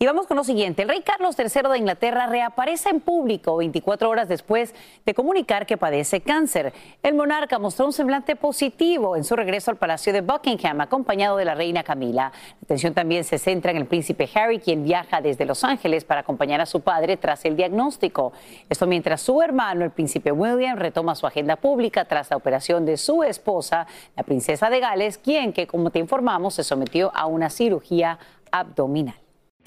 Y 0.00 0.06
vamos 0.06 0.28
con 0.28 0.36
lo 0.36 0.44
siguiente. 0.44 0.82
El 0.82 0.88
rey 0.88 1.02
Carlos 1.02 1.36
III 1.36 1.72
de 1.72 1.78
Inglaterra 1.78 2.28
reaparece 2.28 2.88
en 2.88 3.00
público 3.00 3.56
24 3.56 4.08
horas 4.08 4.28
después 4.28 4.72
de 5.04 5.12
comunicar 5.12 5.66
que 5.66 5.76
padece 5.76 6.20
cáncer. 6.20 6.72
El 7.02 7.14
monarca 7.14 7.58
mostró 7.58 7.86
un 7.86 7.92
semblante 7.92 8.36
positivo 8.36 9.16
en 9.16 9.24
su 9.24 9.34
regreso 9.34 9.72
al 9.72 9.76
Palacio 9.76 10.12
de 10.12 10.20
Buckingham, 10.20 10.82
acompañado 10.82 11.36
de 11.36 11.44
la 11.44 11.56
reina 11.56 11.82
Camila. 11.82 12.30
La 12.30 12.58
atención 12.62 12.94
también 12.94 13.24
se 13.24 13.38
centra 13.38 13.72
en 13.72 13.76
el 13.76 13.86
príncipe 13.86 14.30
Harry, 14.36 14.60
quien 14.60 14.84
viaja 14.84 15.20
desde 15.20 15.44
Los 15.44 15.64
Ángeles 15.64 16.04
para 16.04 16.20
acompañar 16.20 16.60
a 16.60 16.66
su 16.66 16.80
padre 16.80 17.16
tras 17.16 17.44
el 17.44 17.56
diagnóstico. 17.56 18.32
Esto 18.68 18.86
mientras 18.86 19.20
su 19.20 19.42
hermano, 19.42 19.84
el 19.84 19.90
príncipe 19.90 20.30
William, 20.30 20.78
retoma 20.78 21.16
su 21.16 21.26
agenda 21.26 21.56
pública 21.56 22.04
tras 22.04 22.30
la 22.30 22.36
operación 22.36 22.86
de 22.86 22.98
su 22.98 23.24
esposa, 23.24 23.88
la 24.14 24.22
princesa 24.22 24.70
de 24.70 24.78
Gales, 24.78 25.18
quien, 25.18 25.52
como 25.66 25.90
te 25.90 25.98
informamos, 25.98 26.54
se 26.54 26.62
sometió 26.62 27.10
a 27.16 27.26
una 27.26 27.50
cirugía 27.50 28.20
abdominal. 28.52 29.16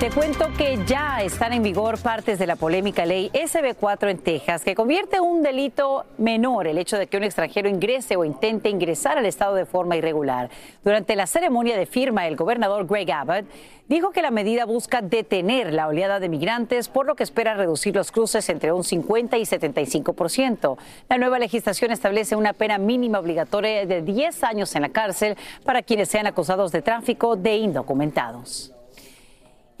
Te 0.00 0.10
cuento 0.10 0.46
que 0.56 0.78
ya 0.86 1.22
están 1.22 1.52
en 1.52 1.64
vigor 1.64 2.00
partes 2.00 2.38
de 2.38 2.46
la 2.46 2.54
polémica 2.54 3.04
ley 3.04 3.30
SB4 3.34 4.10
en 4.10 4.18
Texas, 4.18 4.62
que 4.62 4.76
convierte 4.76 5.18
un 5.18 5.42
delito 5.42 6.06
menor 6.18 6.68
el 6.68 6.78
hecho 6.78 6.96
de 6.96 7.08
que 7.08 7.16
un 7.16 7.24
extranjero 7.24 7.68
ingrese 7.68 8.14
o 8.16 8.24
intente 8.24 8.68
ingresar 8.68 9.18
al 9.18 9.26
estado 9.26 9.56
de 9.56 9.66
forma 9.66 9.96
irregular. 9.96 10.50
Durante 10.84 11.16
la 11.16 11.26
ceremonia 11.26 11.76
de 11.76 11.84
firma, 11.84 12.28
el 12.28 12.36
gobernador 12.36 12.86
Greg 12.86 13.10
Abbott 13.10 13.46
dijo 13.88 14.12
que 14.12 14.22
la 14.22 14.30
medida 14.30 14.66
busca 14.66 15.02
detener 15.02 15.72
la 15.72 15.88
oleada 15.88 16.20
de 16.20 16.28
migrantes, 16.28 16.88
por 16.88 17.04
lo 17.04 17.16
que 17.16 17.24
espera 17.24 17.54
reducir 17.54 17.96
los 17.96 18.12
cruces 18.12 18.48
entre 18.50 18.70
un 18.70 18.84
50 18.84 19.36
y 19.36 19.46
75 19.46 20.12
por 20.12 20.30
ciento. 20.30 20.78
La 21.08 21.18
nueva 21.18 21.40
legislación 21.40 21.90
establece 21.90 22.36
una 22.36 22.52
pena 22.52 22.78
mínima 22.78 23.18
obligatoria 23.18 23.84
de 23.84 24.02
10 24.02 24.44
años 24.44 24.76
en 24.76 24.82
la 24.82 24.90
cárcel 24.90 25.36
para 25.64 25.82
quienes 25.82 26.08
sean 26.08 26.28
acusados 26.28 26.70
de 26.70 26.82
tráfico 26.82 27.34
de 27.34 27.56
indocumentados. 27.56 28.77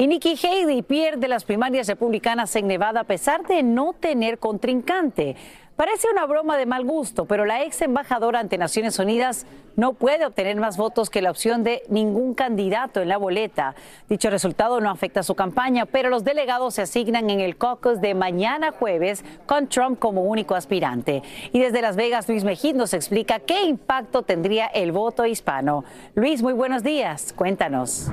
Y 0.00 0.06
Nikki 0.06 0.36
Haley 0.40 0.82
pierde 0.82 1.26
las 1.26 1.42
primarias 1.42 1.88
republicanas 1.88 2.54
en 2.54 2.68
Nevada 2.68 3.00
a 3.00 3.04
pesar 3.04 3.44
de 3.48 3.64
no 3.64 3.94
tener 3.94 4.38
contrincante. 4.38 5.34
Parece 5.74 6.06
una 6.12 6.24
broma 6.24 6.56
de 6.56 6.66
mal 6.66 6.84
gusto, 6.84 7.24
pero 7.24 7.44
la 7.44 7.64
ex 7.64 7.82
embajadora 7.82 8.38
ante 8.38 8.58
Naciones 8.58 8.96
Unidas 9.00 9.44
no 9.74 9.94
puede 9.94 10.24
obtener 10.24 10.56
más 10.56 10.76
votos 10.76 11.10
que 11.10 11.20
la 11.20 11.32
opción 11.32 11.64
de 11.64 11.82
ningún 11.88 12.34
candidato 12.34 13.00
en 13.00 13.08
la 13.08 13.16
boleta. 13.16 13.74
Dicho 14.08 14.30
resultado 14.30 14.80
no 14.80 14.88
afecta 14.88 15.20
a 15.20 15.24
su 15.24 15.34
campaña, 15.34 15.84
pero 15.84 16.10
los 16.10 16.22
delegados 16.22 16.74
se 16.74 16.82
asignan 16.82 17.28
en 17.28 17.40
el 17.40 17.58
caucus 17.58 18.00
de 18.00 18.14
mañana 18.14 18.70
jueves 18.70 19.24
con 19.46 19.66
Trump 19.66 19.98
como 19.98 20.22
único 20.22 20.54
aspirante. 20.54 21.24
Y 21.52 21.58
desde 21.58 21.82
Las 21.82 21.96
Vegas, 21.96 22.28
Luis 22.28 22.44
Mejid 22.44 22.76
nos 22.76 22.94
explica 22.94 23.40
qué 23.40 23.64
impacto 23.64 24.22
tendría 24.22 24.66
el 24.66 24.92
voto 24.92 25.26
hispano. 25.26 25.84
Luis, 26.14 26.40
muy 26.40 26.52
buenos 26.52 26.84
días. 26.84 27.32
Cuéntanos. 27.32 28.12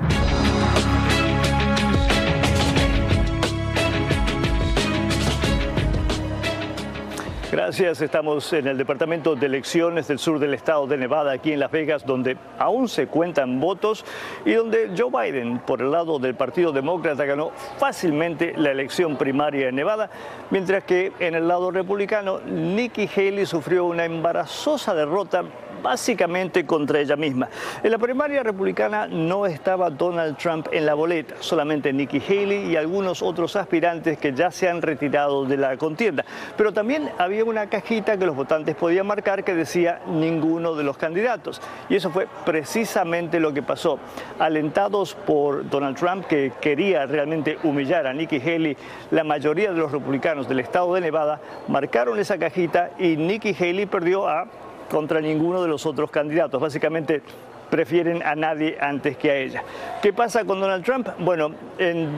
Gracias. 7.56 8.02
Estamos 8.02 8.52
en 8.52 8.66
el 8.66 8.76
Departamento 8.76 9.34
de 9.34 9.46
Elecciones 9.46 10.06
del 10.08 10.18
sur 10.18 10.38
del 10.38 10.52
estado 10.52 10.86
de 10.86 10.98
Nevada, 10.98 11.32
aquí 11.32 11.52
en 11.54 11.58
Las 11.58 11.70
Vegas, 11.70 12.04
donde 12.04 12.36
aún 12.58 12.86
se 12.86 13.06
cuentan 13.06 13.60
votos 13.60 14.04
y 14.44 14.52
donde 14.52 14.90
Joe 14.94 15.10
Biden, 15.10 15.60
por 15.60 15.80
el 15.80 15.90
lado 15.90 16.18
del 16.18 16.34
Partido 16.34 16.70
Demócrata, 16.70 17.24
ganó 17.24 17.52
fácilmente 17.78 18.52
la 18.58 18.72
elección 18.72 19.16
primaria 19.16 19.70
en 19.70 19.74
Nevada, 19.74 20.10
mientras 20.50 20.84
que 20.84 21.14
en 21.18 21.34
el 21.34 21.48
lado 21.48 21.70
republicano, 21.70 22.40
Nikki 22.40 23.08
Haley 23.08 23.46
sufrió 23.46 23.86
una 23.86 24.04
embarazosa 24.04 24.94
derrota 24.94 25.44
básicamente 25.86 26.66
contra 26.66 26.98
ella 26.98 27.14
misma. 27.14 27.48
En 27.80 27.92
la 27.92 27.98
primaria 27.98 28.42
republicana 28.42 29.06
no 29.06 29.46
estaba 29.46 29.88
Donald 29.88 30.36
Trump 30.36 30.66
en 30.72 30.84
la 30.84 30.94
boleta, 30.94 31.36
solamente 31.38 31.92
Nikki 31.92 32.20
Haley 32.20 32.72
y 32.72 32.76
algunos 32.76 33.22
otros 33.22 33.54
aspirantes 33.54 34.18
que 34.18 34.32
ya 34.32 34.50
se 34.50 34.68
han 34.68 34.82
retirado 34.82 35.44
de 35.44 35.56
la 35.56 35.76
contienda. 35.76 36.24
Pero 36.56 36.72
también 36.72 37.10
había 37.18 37.44
una 37.44 37.68
cajita 37.68 38.18
que 38.18 38.26
los 38.26 38.34
votantes 38.34 38.74
podían 38.74 39.06
marcar 39.06 39.44
que 39.44 39.54
decía 39.54 40.00
ninguno 40.08 40.74
de 40.74 40.82
los 40.82 40.96
candidatos. 40.96 41.62
Y 41.88 41.94
eso 41.94 42.10
fue 42.10 42.26
precisamente 42.44 43.38
lo 43.38 43.54
que 43.54 43.62
pasó. 43.62 44.00
Alentados 44.40 45.14
por 45.14 45.70
Donald 45.70 45.96
Trump, 45.96 46.26
que 46.26 46.52
quería 46.60 47.06
realmente 47.06 47.58
humillar 47.62 48.08
a 48.08 48.12
Nikki 48.12 48.40
Haley, 48.40 48.76
la 49.12 49.22
mayoría 49.22 49.70
de 49.70 49.78
los 49.78 49.92
republicanos 49.92 50.48
del 50.48 50.58
estado 50.58 50.94
de 50.94 51.00
Nevada 51.00 51.40
marcaron 51.68 52.18
esa 52.18 52.38
cajita 52.38 52.90
y 52.98 53.16
Nikki 53.16 53.54
Haley 53.54 53.86
perdió 53.86 54.26
a 54.26 54.48
contra 54.90 55.20
ninguno 55.20 55.62
de 55.62 55.68
los 55.68 55.86
otros 55.86 56.10
candidatos. 56.10 56.60
Básicamente 56.60 57.22
prefieren 57.70 58.22
a 58.22 58.34
nadie 58.34 58.78
antes 58.80 59.16
que 59.16 59.30
a 59.30 59.36
ella. 59.36 59.62
¿Qué 60.02 60.12
pasa 60.12 60.44
con 60.44 60.60
Donald 60.60 60.84
Trump? 60.84 61.08
Bueno, 61.18 61.52
en 61.78 62.08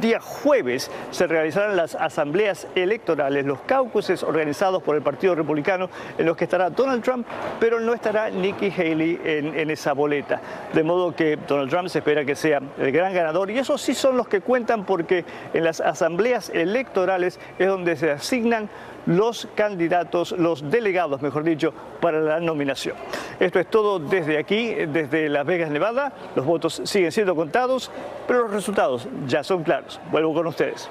día 0.00 0.20
jueves 0.20 0.90
se 1.10 1.26
realizarán 1.26 1.76
las 1.76 1.94
asambleas 1.94 2.66
electorales, 2.74 3.44
los 3.44 3.60
caucuses 3.62 4.22
organizados 4.22 4.82
por 4.82 4.96
el 4.96 5.02
Partido 5.02 5.34
Republicano, 5.34 5.90
en 6.16 6.26
los 6.26 6.36
que 6.36 6.44
estará 6.44 6.70
Donald 6.70 7.02
Trump, 7.02 7.26
pero 7.60 7.80
no 7.80 7.92
estará 7.92 8.30
Nikki 8.30 8.70
Haley 8.70 9.20
en, 9.24 9.58
en, 9.58 9.70
esa 9.70 9.92
boleta. 9.92 10.40
De 10.72 10.82
modo 10.82 11.14
que 11.14 11.36
Donald 11.36 11.70
Trump 11.70 11.88
se 11.88 11.98
espera 11.98 12.24
que 12.24 12.36
sea 12.36 12.60
el 12.78 12.92
gran 12.92 13.12
ganador 13.12 13.50
y 13.50 13.58
esos 13.58 13.80
sí 13.80 13.94
son 13.94 14.16
los 14.16 14.28
que 14.28 14.40
cuentan 14.40 14.84
porque 14.86 15.24
en 15.52 15.64
las 15.64 15.80
asambleas 15.80 16.50
electorales 16.50 17.38
es 17.58 17.66
donde 17.66 17.96
se 17.96 18.10
asignan 18.10 18.68
los 19.06 19.48
candidatos, 19.54 20.32
los 20.32 20.70
delegados, 20.70 21.20
mejor 21.22 21.44
dicho, 21.44 21.72
para 22.00 22.20
la 22.20 22.40
nominación. 22.40 22.96
Esto 23.40 23.60
es 23.60 23.68
todo 23.68 23.98
desde 23.98 24.38
aquí, 24.38 24.74
desde 24.74 25.28
Las 25.28 25.46
Vegas, 25.46 25.70
Nevada. 25.70 26.12
Los 26.34 26.46
votos 26.46 26.82
siguen 26.84 27.12
siendo 27.12 27.34
contados, 27.34 27.90
pero 28.26 28.42
los 28.42 28.52
resultados 28.52 29.08
ya 29.26 29.42
son 29.42 29.62
claros. 29.62 30.00
Vuelvo 30.10 30.34
con 30.34 30.46
ustedes. 30.46 30.88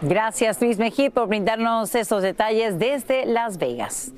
Gracias, 0.00 0.60
Luis 0.60 0.78
Mejía, 0.78 1.10
por 1.10 1.28
brindarnos 1.28 1.94
estos 1.94 2.22
detalles 2.22 2.78
desde 2.78 3.26
Las 3.26 3.58
Vegas. 3.58 4.12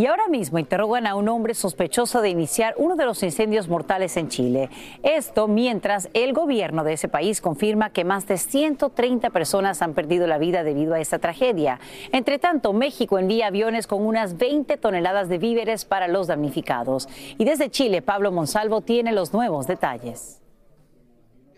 Y 0.00 0.06
ahora 0.06 0.28
mismo 0.28 0.58
interrogan 0.58 1.06
a 1.06 1.14
un 1.14 1.28
hombre 1.28 1.52
sospechoso 1.52 2.22
de 2.22 2.30
iniciar 2.30 2.72
uno 2.78 2.96
de 2.96 3.04
los 3.04 3.22
incendios 3.22 3.68
mortales 3.68 4.16
en 4.16 4.30
Chile. 4.30 4.70
Esto 5.02 5.46
mientras 5.46 6.08
el 6.14 6.32
gobierno 6.32 6.84
de 6.84 6.94
ese 6.94 7.08
país 7.08 7.42
confirma 7.42 7.90
que 7.90 8.02
más 8.02 8.26
de 8.26 8.38
130 8.38 9.28
personas 9.28 9.82
han 9.82 9.92
perdido 9.92 10.26
la 10.26 10.38
vida 10.38 10.64
debido 10.64 10.94
a 10.94 11.00
esta 11.00 11.18
tragedia. 11.18 11.80
Entre 12.12 12.38
tanto, 12.38 12.72
México 12.72 13.18
envía 13.18 13.48
aviones 13.48 13.86
con 13.86 14.00
unas 14.00 14.38
20 14.38 14.78
toneladas 14.78 15.28
de 15.28 15.36
víveres 15.36 15.84
para 15.84 16.08
los 16.08 16.28
damnificados. 16.28 17.06
Y 17.36 17.44
desde 17.44 17.68
Chile, 17.68 18.00
Pablo 18.00 18.32
Monsalvo 18.32 18.80
tiene 18.80 19.12
los 19.12 19.34
nuevos 19.34 19.66
detalles. 19.66 20.40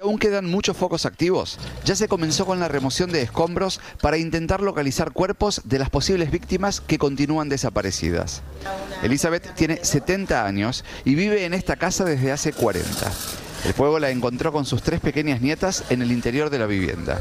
Aún 0.03 0.19
quedan 0.19 0.51
muchos 0.51 0.77
focos 0.77 1.07
activos. 1.07 1.59
Ya 1.85 1.95
se 1.95 2.09
comenzó 2.09 2.45
con 2.45 2.59
la 2.59 2.67
remoción 2.67 3.13
de 3.13 3.23
escombros 3.23 3.81
para 4.01 4.19
intentar 4.19 4.61
localizar 4.61 5.13
cuerpos 5.13 5.61
de 5.65 5.79
las 5.79 5.91
posibles 5.91 6.33
víctimas 6.33 6.81
que 6.81 6.99
continúan 6.99 7.49
desaparecidas. 7.49 8.43
Elizabeth 9.05 9.55
tiene 9.55 9.85
70 9.85 10.45
años 10.45 10.85
y 11.05 11.15
vive 11.15 11.45
en 11.45 11.55
esta 11.55 11.77
casa 11.77 12.05
desde 12.05 12.33
hace 12.33 12.53
40. 12.53 13.13
El 13.65 13.75
fuego 13.75 14.01
la 14.01 14.11
encontró 14.11 14.51
con 14.51 14.65
sus 14.65 14.83
tres 14.83 14.99
pequeñas 14.99 15.41
nietas 15.41 15.85
en 15.89 16.03
el 16.03 16.11
interior 16.11 16.51
de 16.51 16.59
la 16.59 16.67
vivienda. 16.67 17.21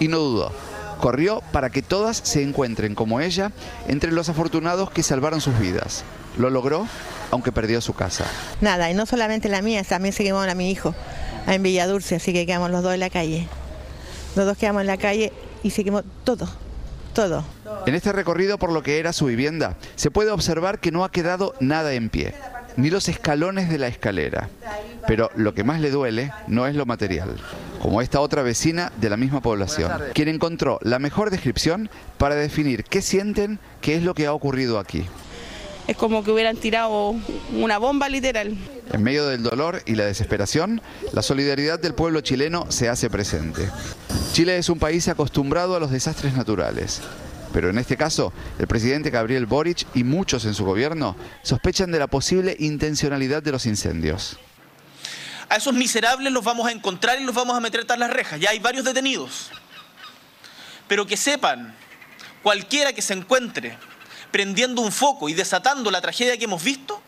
Y 0.00 0.08
no 0.08 0.16
dudó. 0.16 0.52
Corrió 1.00 1.42
para 1.52 1.68
que 1.68 1.82
todas 1.82 2.16
se 2.16 2.42
encuentren 2.42 2.94
como 2.94 3.20
ella 3.20 3.52
entre 3.88 4.10
los 4.10 4.30
afortunados 4.30 4.90
que 4.90 5.02
salvaron 5.02 5.42
sus 5.42 5.58
vidas. 5.58 6.02
Lo 6.38 6.48
logró, 6.48 6.88
aunque 7.30 7.52
perdió 7.52 7.82
su 7.82 7.92
casa. 7.92 8.24
Nada, 8.62 8.90
y 8.90 8.94
no 8.94 9.04
solamente 9.04 9.50
la 9.50 9.60
mía, 9.60 9.84
también 9.84 10.14
seguimos 10.14 10.48
a 10.48 10.54
mi 10.54 10.70
hijo 10.70 10.94
en 11.46 11.62
Villa 11.62 11.86
Dulce, 11.86 12.16
así 12.16 12.32
que 12.32 12.46
quedamos 12.46 12.70
los 12.70 12.82
dos 12.82 12.94
en 12.94 13.00
la 13.00 13.10
calle. 13.10 13.46
Los 14.36 14.46
dos 14.46 14.56
quedamos 14.56 14.80
en 14.82 14.86
la 14.86 14.96
calle 14.96 15.32
y 15.62 15.70
seguimos 15.70 16.04
todo, 16.24 16.48
todo. 17.14 17.44
En 17.86 17.94
este 17.94 18.12
recorrido 18.12 18.58
por 18.58 18.72
lo 18.72 18.82
que 18.82 18.98
era 18.98 19.12
su 19.12 19.26
vivienda, 19.26 19.76
se 19.96 20.10
puede 20.10 20.30
observar 20.30 20.78
que 20.78 20.92
no 20.92 21.04
ha 21.04 21.10
quedado 21.10 21.54
nada 21.60 21.92
en 21.92 22.08
pie, 22.08 22.34
ni 22.76 22.90
los 22.90 23.08
escalones 23.08 23.68
de 23.68 23.78
la 23.78 23.88
escalera. 23.88 24.48
Pero 25.06 25.30
lo 25.34 25.52
que 25.52 25.64
más 25.64 25.80
le 25.80 25.90
duele 25.90 26.32
no 26.46 26.66
es 26.66 26.74
lo 26.76 26.86
material, 26.86 27.36
como 27.80 28.00
esta 28.00 28.20
otra 28.20 28.42
vecina 28.42 28.92
de 29.00 29.10
la 29.10 29.16
misma 29.16 29.40
población, 29.40 29.90
quien 30.14 30.28
encontró 30.28 30.78
la 30.82 30.98
mejor 30.98 31.30
descripción 31.30 31.90
para 32.18 32.36
definir 32.36 32.84
qué 32.84 33.02
sienten, 33.02 33.58
qué 33.80 33.96
es 33.96 34.02
lo 34.02 34.14
que 34.14 34.26
ha 34.26 34.32
ocurrido 34.32 34.78
aquí. 34.78 35.04
Es 35.86 35.96
como 35.96 36.22
que 36.22 36.30
hubieran 36.30 36.56
tirado 36.56 37.16
una 37.52 37.78
bomba 37.78 38.08
literal. 38.08 38.56
En 38.92 39.02
medio 39.02 39.26
del 39.26 39.42
dolor 39.42 39.82
y 39.84 39.96
la 39.96 40.04
desesperación, 40.04 40.80
la 41.12 41.22
solidaridad 41.22 41.80
del 41.80 41.94
pueblo 41.94 42.20
chileno 42.20 42.70
se 42.70 42.88
hace 42.88 43.10
presente. 43.10 43.68
Chile 44.32 44.56
es 44.58 44.68
un 44.68 44.78
país 44.78 45.08
acostumbrado 45.08 45.74
a 45.74 45.80
los 45.80 45.90
desastres 45.90 46.34
naturales. 46.34 47.02
Pero 47.52 47.68
en 47.68 47.78
este 47.78 47.96
caso, 47.96 48.32
el 48.58 48.66
presidente 48.66 49.10
Gabriel 49.10 49.46
Boric 49.46 49.86
y 49.94 50.04
muchos 50.04 50.44
en 50.44 50.54
su 50.54 50.64
gobierno 50.64 51.16
sospechan 51.42 51.90
de 51.90 51.98
la 51.98 52.06
posible 52.06 52.56
intencionalidad 52.58 53.42
de 53.42 53.52
los 53.52 53.66
incendios. 53.66 54.38
A 55.48 55.56
esos 55.56 55.74
miserables 55.74 56.32
los 56.32 56.44
vamos 56.44 56.66
a 56.66 56.72
encontrar 56.72 57.20
y 57.20 57.24
los 57.24 57.34
vamos 57.34 57.54
a 57.54 57.60
meter 57.60 57.84
tras 57.84 57.98
las 57.98 58.10
rejas. 58.10 58.40
Ya 58.40 58.50
hay 58.50 58.58
varios 58.58 58.84
detenidos. 58.84 59.50
Pero 60.88 61.06
que 61.06 61.16
sepan, 61.16 61.74
cualquiera 62.42 62.94
que 62.94 63.02
se 63.02 63.12
encuentre 63.12 63.76
prendiendo 64.32 64.82
un 64.82 64.90
foco 64.90 65.28
y 65.28 65.34
desatando 65.34 65.90
la 65.90 66.00
tragedia 66.00 66.36
que 66.36 66.44
hemos 66.44 66.64
visto, 66.64 67.00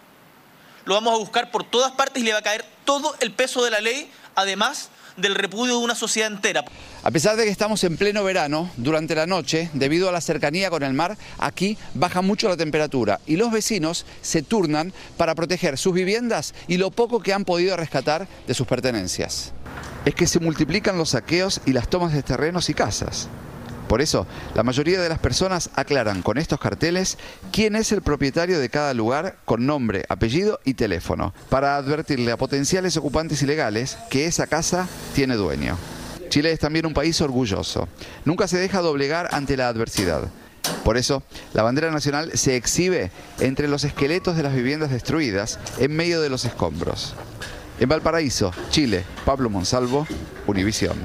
lo 0.84 0.94
vamos 0.94 1.14
a 1.14 1.18
buscar 1.18 1.50
por 1.50 1.64
todas 1.64 1.92
partes 1.92 2.22
y 2.22 2.26
le 2.26 2.32
va 2.32 2.38
a 2.38 2.42
caer 2.42 2.64
todo 2.84 3.16
el 3.20 3.32
peso 3.32 3.64
de 3.64 3.70
la 3.70 3.80
ley, 3.80 4.10
además 4.36 4.90
del 5.16 5.34
repudio 5.34 5.78
de 5.78 5.84
una 5.84 5.94
sociedad 5.94 6.30
entera. 6.30 6.64
A 7.02 7.10
pesar 7.10 7.36
de 7.36 7.44
que 7.44 7.50
estamos 7.50 7.84
en 7.84 7.96
pleno 7.96 8.24
verano, 8.24 8.70
durante 8.76 9.14
la 9.14 9.26
noche, 9.26 9.70
debido 9.72 10.08
a 10.08 10.12
la 10.12 10.20
cercanía 10.20 10.70
con 10.70 10.82
el 10.82 10.92
mar, 10.92 11.16
aquí 11.38 11.78
baja 11.94 12.22
mucho 12.22 12.48
la 12.48 12.56
temperatura 12.56 13.20
y 13.26 13.36
los 13.36 13.52
vecinos 13.52 14.06
se 14.22 14.42
turnan 14.42 14.92
para 15.16 15.34
proteger 15.34 15.78
sus 15.78 15.94
viviendas 15.94 16.54
y 16.66 16.76
lo 16.76 16.90
poco 16.90 17.20
que 17.20 17.32
han 17.32 17.44
podido 17.44 17.76
rescatar 17.76 18.26
de 18.46 18.54
sus 18.54 18.66
pertenencias. 18.66 19.52
Es 20.04 20.14
que 20.14 20.26
se 20.26 20.40
multiplican 20.40 20.98
los 20.98 21.10
saqueos 21.10 21.60
y 21.64 21.72
las 21.72 21.88
tomas 21.88 22.12
de 22.12 22.22
terrenos 22.22 22.68
y 22.68 22.74
casas. 22.74 23.28
Por 23.88 24.00
eso, 24.00 24.26
la 24.54 24.62
mayoría 24.62 25.00
de 25.00 25.08
las 25.08 25.18
personas 25.18 25.70
aclaran 25.74 26.22
con 26.22 26.38
estos 26.38 26.58
carteles 26.58 27.18
quién 27.52 27.76
es 27.76 27.92
el 27.92 28.02
propietario 28.02 28.58
de 28.58 28.70
cada 28.70 28.94
lugar 28.94 29.36
con 29.44 29.66
nombre, 29.66 30.04
apellido 30.08 30.60
y 30.64 30.74
teléfono, 30.74 31.34
para 31.50 31.76
advertirle 31.76 32.32
a 32.32 32.38
potenciales 32.38 32.96
ocupantes 32.96 33.42
ilegales 33.42 33.98
que 34.10 34.26
esa 34.26 34.46
casa 34.46 34.88
tiene 35.14 35.36
dueño. 35.36 35.76
Chile 36.28 36.50
es 36.50 36.58
también 36.58 36.86
un 36.86 36.94
país 36.94 37.20
orgulloso. 37.20 37.88
Nunca 38.24 38.48
se 38.48 38.58
deja 38.58 38.80
doblegar 38.80 39.28
ante 39.32 39.56
la 39.56 39.68
adversidad. 39.68 40.28
Por 40.82 40.96
eso, 40.96 41.22
la 41.52 41.62
bandera 41.62 41.90
nacional 41.90 42.30
se 42.34 42.56
exhibe 42.56 43.10
entre 43.38 43.68
los 43.68 43.84
esqueletos 43.84 44.36
de 44.36 44.42
las 44.42 44.54
viviendas 44.54 44.90
destruidas 44.90 45.58
en 45.78 45.94
medio 45.94 46.20
de 46.20 46.30
los 46.30 46.44
escombros. 46.44 47.14
En 47.78 47.88
Valparaíso, 47.88 48.52
Chile, 48.70 49.04
Pablo 49.24 49.50
Monsalvo, 49.50 50.06
Univisión. 50.46 50.96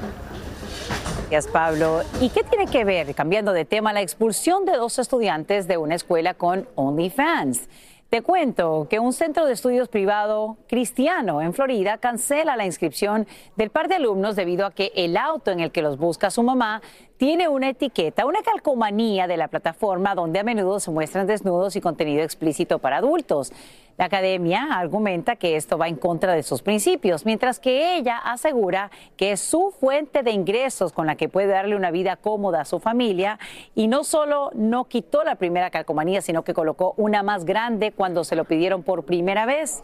Gracias, 1.30 1.52
Pablo. 1.52 2.00
¿Y 2.20 2.30
qué 2.30 2.42
tiene 2.42 2.66
que 2.66 2.82
ver, 2.82 3.14
cambiando 3.14 3.52
de 3.52 3.64
tema, 3.64 3.92
la 3.92 4.00
expulsión 4.00 4.64
de 4.64 4.72
dos 4.72 4.98
estudiantes 4.98 5.68
de 5.68 5.76
una 5.76 5.94
escuela 5.94 6.34
con 6.34 6.66
OnlyFans? 6.74 7.68
Te 8.08 8.22
cuento 8.22 8.88
que 8.90 8.98
un 8.98 9.12
centro 9.12 9.46
de 9.46 9.52
estudios 9.52 9.88
privado 9.88 10.56
cristiano 10.66 11.40
en 11.40 11.54
Florida 11.54 11.98
cancela 11.98 12.56
la 12.56 12.66
inscripción 12.66 13.28
del 13.54 13.70
par 13.70 13.86
de 13.86 13.94
alumnos 13.94 14.34
debido 14.34 14.66
a 14.66 14.72
que 14.72 14.90
el 14.96 15.16
auto 15.16 15.52
en 15.52 15.60
el 15.60 15.70
que 15.70 15.82
los 15.82 15.98
busca 15.98 16.32
su 16.32 16.42
mamá 16.42 16.82
tiene 17.16 17.46
una 17.46 17.68
etiqueta, 17.68 18.26
una 18.26 18.42
calcomanía 18.42 19.28
de 19.28 19.36
la 19.36 19.46
plataforma 19.46 20.16
donde 20.16 20.40
a 20.40 20.42
menudo 20.42 20.80
se 20.80 20.90
muestran 20.90 21.28
desnudos 21.28 21.76
y 21.76 21.80
contenido 21.80 22.24
explícito 22.24 22.80
para 22.80 22.96
adultos. 22.96 23.52
La 23.96 24.06
academia 24.06 24.68
argumenta 24.70 25.36
que 25.36 25.56
esto 25.56 25.78
va 25.78 25.88
en 25.88 25.96
contra 25.96 26.34
de 26.34 26.42
sus 26.42 26.62
principios, 26.62 27.26
mientras 27.26 27.60
que 27.60 27.96
ella 27.96 28.18
asegura 28.18 28.90
que 29.16 29.32
es 29.32 29.40
su 29.40 29.74
fuente 29.78 30.22
de 30.22 30.30
ingresos 30.30 30.92
con 30.92 31.06
la 31.06 31.16
que 31.16 31.28
puede 31.28 31.48
darle 31.48 31.76
una 31.76 31.90
vida 31.90 32.16
cómoda 32.16 32.62
a 32.62 32.64
su 32.64 32.80
familia 32.80 33.38
y 33.74 33.88
no 33.88 34.04
solo 34.04 34.50
no 34.54 34.84
quitó 34.84 35.24
la 35.24 35.36
primera 35.36 35.70
calcomanía, 35.70 36.22
sino 36.22 36.44
que 36.44 36.54
colocó 36.54 36.94
una 36.96 37.22
más 37.22 37.44
grande 37.44 37.92
cuando 37.92 38.24
se 38.24 38.36
lo 38.36 38.44
pidieron 38.44 38.82
por 38.82 39.04
primera 39.04 39.46
vez 39.46 39.82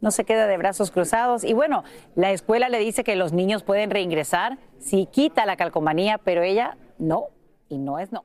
no 0.00 0.10
se 0.10 0.24
queda 0.24 0.46
de 0.46 0.56
brazos 0.56 0.90
cruzados. 0.90 1.44
Y 1.44 1.54
bueno, 1.54 1.84
la 2.14 2.30
escuela 2.30 2.68
le 2.68 2.78
dice 2.78 3.04
que 3.04 3.16
los 3.16 3.32
niños 3.32 3.62
pueden 3.62 3.90
reingresar 3.90 4.58
si 4.78 5.06
quita 5.06 5.46
la 5.46 5.56
calcomanía, 5.56 6.18
pero 6.18 6.42
ella 6.42 6.76
no, 6.98 7.26
y 7.68 7.78
no 7.78 7.98
es 7.98 8.12
no. 8.12 8.24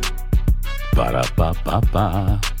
Para, 1.01 1.23
pa, 1.35 1.49
pa, 1.65 1.81
pa. 1.81 2.60